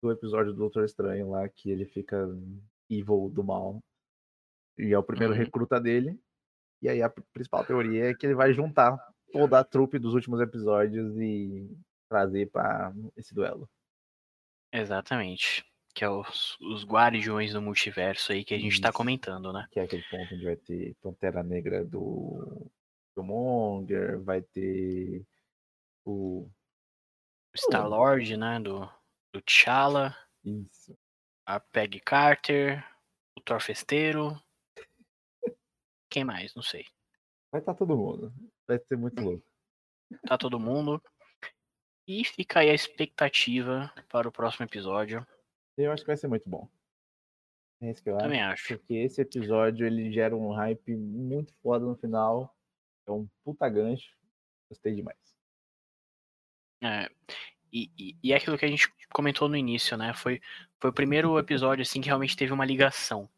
Do 0.00 0.12
episódio 0.12 0.52
do 0.52 0.58
Doutor 0.58 0.84
Estranho 0.84 1.30
lá, 1.30 1.48
que 1.48 1.70
ele 1.70 1.84
fica 1.84 2.24
evil 2.88 3.28
do 3.34 3.42
mal. 3.42 3.82
E 4.78 4.92
é 4.92 4.98
o 4.98 5.02
primeiro 5.02 5.32
Uhum. 5.32 5.38
recruta 5.38 5.80
dele. 5.80 6.18
E 6.80 6.88
aí 6.88 7.02
a 7.02 7.10
pr- 7.10 7.22
principal 7.32 7.64
teoria 7.64 8.10
é 8.10 8.14
que 8.14 8.24
ele 8.26 8.34
vai 8.34 8.52
juntar 8.52 8.96
toda 9.32 9.58
a 9.58 9.64
trupe 9.64 9.98
dos 9.98 10.14
últimos 10.14 10.40
episódios 10.40 11.16
e 11.18 11.68
trazer 12.08 12.50
pra 12.50 12.92
esse 13.16 13.34
duelo. 13.34 13.68
Exatamente. 14.72 15.64
Que 15.94 16.04
é 16.04 16.08
os, 16.10 16.56
os 16.60 16.84
guardiões 16.84 17.52
do 17.52 17.60
multiverso 17.62 18.30
aí 18.32 18.44
que 18.44 18.54
a 18.54 18.58
gente 18.58 18.80
tá 18.80 18.88
Isso. 18.90 18.96
comentando, 18.96 19.52
né? 19.52 19.66
Que 19.70 19.80
é 19.80 19.82
aquele 19.82 20.04
ponto 20.10 20.34
onde 20.34 20.44
vai 20.44 20.56
ter 20.56 20.94
Pantera 21.02 21.42
Negra 21.42 21.84
do, 21.84 22.70
do 23.16 23.22
Monger, 23.24 24.20
vai 24.22 24.40
ter 24.42 25.26
o. 26.06 26.48
Star-Lord, 27.56 28.36
né? 28.36 28.60
Do, 28.60 28.88
do 29.32 29.40
T'Challa, 29.42 30.14
Isso. 30.44 30.96
a 31.44 31.58
Peggy 31.58 31.98
Carter, 32.00 32.84
o 33.36 33.40
Thor 33.40 33.60
Festeiro. 33.60 34.40
Quem 36.08 36.24
mais? 36.24 36.54
Não 36.54 36.62
sei. 36.62 36.84
Vai 37.50 37.60
estar 37.60 37.74
todo 37.74 37.96
mundo. 37.96 38.32
Vai 38.66 38.78
ser 38.78 38.96
muito 38.96 39.20
louco. 39.20 39.44
Tá 40.26 40.38
todo 40.38 40.58
mundo. 40.58 41.02
E 42.06 42.24
fica 42.24 42.60
aí 42.60 42.70
a 42.70 42.74
expectativa 42.74 43.92
para 44.08 44.28
o 44.28 44.32
próximo 44.32 44.64
episódio. 44.64 45.26
Eu 45.76 45.92
acho 45.92 46.02
que 46.02 46.06
vai 46.06 46.16
ser 46.16 46.28
muito 46.28 46.48
bom. 46.48 46.68
É 47.80 47.90
isso 47.90 48.02
que 48.02 48.10
eu 48.10 48.16
acho. 48.16 48.24
Também 48.24 48.42
acho. 48.42 48.78
Porque 48.78 48.94
esse 48.94 49.20
episódio 49.20 49.86
ele 49.86 50.10
gera 50.10 50.34
um 50.34 50.50
hype 50.52 50.96
muito 50.96 51.54
foda 51.62 51.84
no 51.84 51.96
final. 51.96 52.54
É 53.06 53.10
um 53.10 53.28
puta 53.44 53.68
gancho. 53.68 54.16
Gostei 54.70 54.94
demais. 54.94 55.16
É, 56.82 57.10
e, 57.72 57.90
e, 57.98 58.16
e 58.22 58.32
é 58.32 58.36
aquilo 58.36 58.58
que 58.58 58.64
a 58.64 58.68
gente 58.68 58.92
comentou 59.12 59.48
no 59.48 59.56
início, 59.56 59.96
né? 59.96 60.12
Foi, 60.14 60.40
foi 60.78 60.90
o 60.90 60.92
primeiro 60.92 61.38
episódio 61.38 61.82
assim 61.82 62.00
que 62.00 62.08
realmente 62.08 62.36
teve 62.36 62.52
uma 62.52 62.64
ligação. 62.64 63.28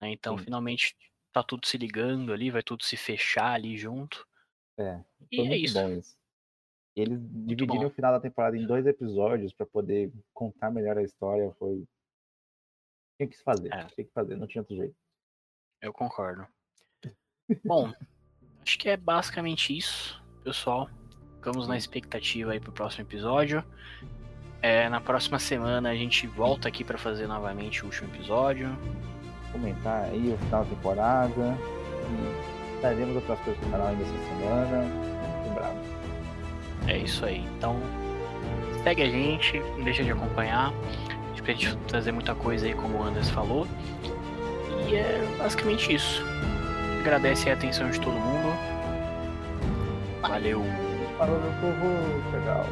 né? 0.00 0.10
Então, 0.10 0.36
Sim. 0.36 0.44
finalmente 0.44 0.96
tá 1.32 1.42
tudo 1.42 1.66
se 1.66 1.78
ligando 1.78 2.32
ali, 2.32 2.50
vai 2.50 2.62
tudo 2.62 2.84
se 2.84 2.96
fechar 2.96 3.52
ali 3.52 3.76
junto. 3.76 4.26
É, 4.78 5.02
E 5.30 5.40
é 5.40 5.44
muito 5.44 5.64
isso. 5.64 6.16
E 6.94 7.00
eles 7.00 7.18
dividiram 7.20 7.82
bom. 7.82 7.86
o 7.86 7.90
final 7.90 8.12
da 8.12 8.20
temporada 8.20 8.56
em 8.56 8.66
dois 8.66 8.86
episódios 8.86 9.52
pra 9.52 9.64
poder 9.64 10.12
contar 10.34 10.70
melhor 10.70 10.98
a 10.98 11.02
história. 11.02 11.50
Foi. 11.58 11.84
Tinha 13.16 13.28
que 13.28 13.36
se 13.36 13.42
fazer. 13.42 13.72
É. 13.72 13.84
Tinha 13.86 14.04
que 14.04 14.12
fazer, 14.12 14.36
não 14.36 14.46
tinha 14.46 14.60
outro 14.60 14.76
jeito. 14.76 14.94
Eu 15.80 15.92
concordo. 15.92 16.46
Bom, 17.64 17.92
acho 18.60 18.78
que 18.78 18.88
é 18.88 18.96
basicamente 18.96 19.76
isso, 19.76 20.22
pessoal. 20.44 20.88
Ficamos 21.36 21.66
na 21.66 21.76
expectativa 21.76 22.52
aí 22.52 22.60
pro 22.60 22.72
próximo 22.72 23.04
episódio. 23.04 23.64
É, 24.60 24.88
na 24.88 25.00
próxima 25.00 25.40
semana 25.40 25.90
a 25.90 25.94
gente 25.94 26.26
volta 26.26 26.68
aqui 26.68 26.84
para 26.84 26.96
fazer 26.96 27.26
novamente 27.26 27.82
o 27.82 27.86
último 27.86 28.14
episódio. 28.14 28.68
Comentar 29.52 30.04
aí 30.04 30.34
o 30.34 30.44
final 30.46 30.64
da 30.64 30.70
temporada. 30.70 31.58
E 32.10 32.80
traremos 32.80 33.16
outras 33.16 33.38
coisas 33.40 33.60
pro 33.60 33.70
canal 33.70 33.88
ainda 33.88 34.02
essa 34.02 34.12
semana. 34.12 34.82
Muito 34.82 35.54
bravo. 35.54 35.78
É 36.88 36.98
isso 36.98 37.24
aí. 37.24 37.46
Então, 37.58 37.76
segue 38.82 39.02
a 39.02 39.10
gente, 39.10 39.58
não 39.76 39.84
deixa 39.84 40.02
de 40.02 40.10
acompanhar. 40.10 40.72
A 41.42 41.44
gente 41.44 41.76
trazer 41.88 42.12
muita 42.12 42.36
coisa 42.36 42.66
aí, 42.66 42.74
como 42.74 42.98
o 42.98 43.02
Anders 43.02 43.28
falou. 43.30 43.66
E 44.88 44.94
é 44.94 45.36
basicamente 45.38 45.92
isso. 45.92 46.22
Agradece 47.00 47.50
a 47.50 47.54
atenção 47.54 47.90
de 47.90 48.00
todo 48.00 48.12
mundo. 48.12 48.56
Valeu. 50.20 50.62
Falou, 51.18 51.40
meu 51.40 51.52
povo. 51.60 52.32
Legal. 52.32 52.64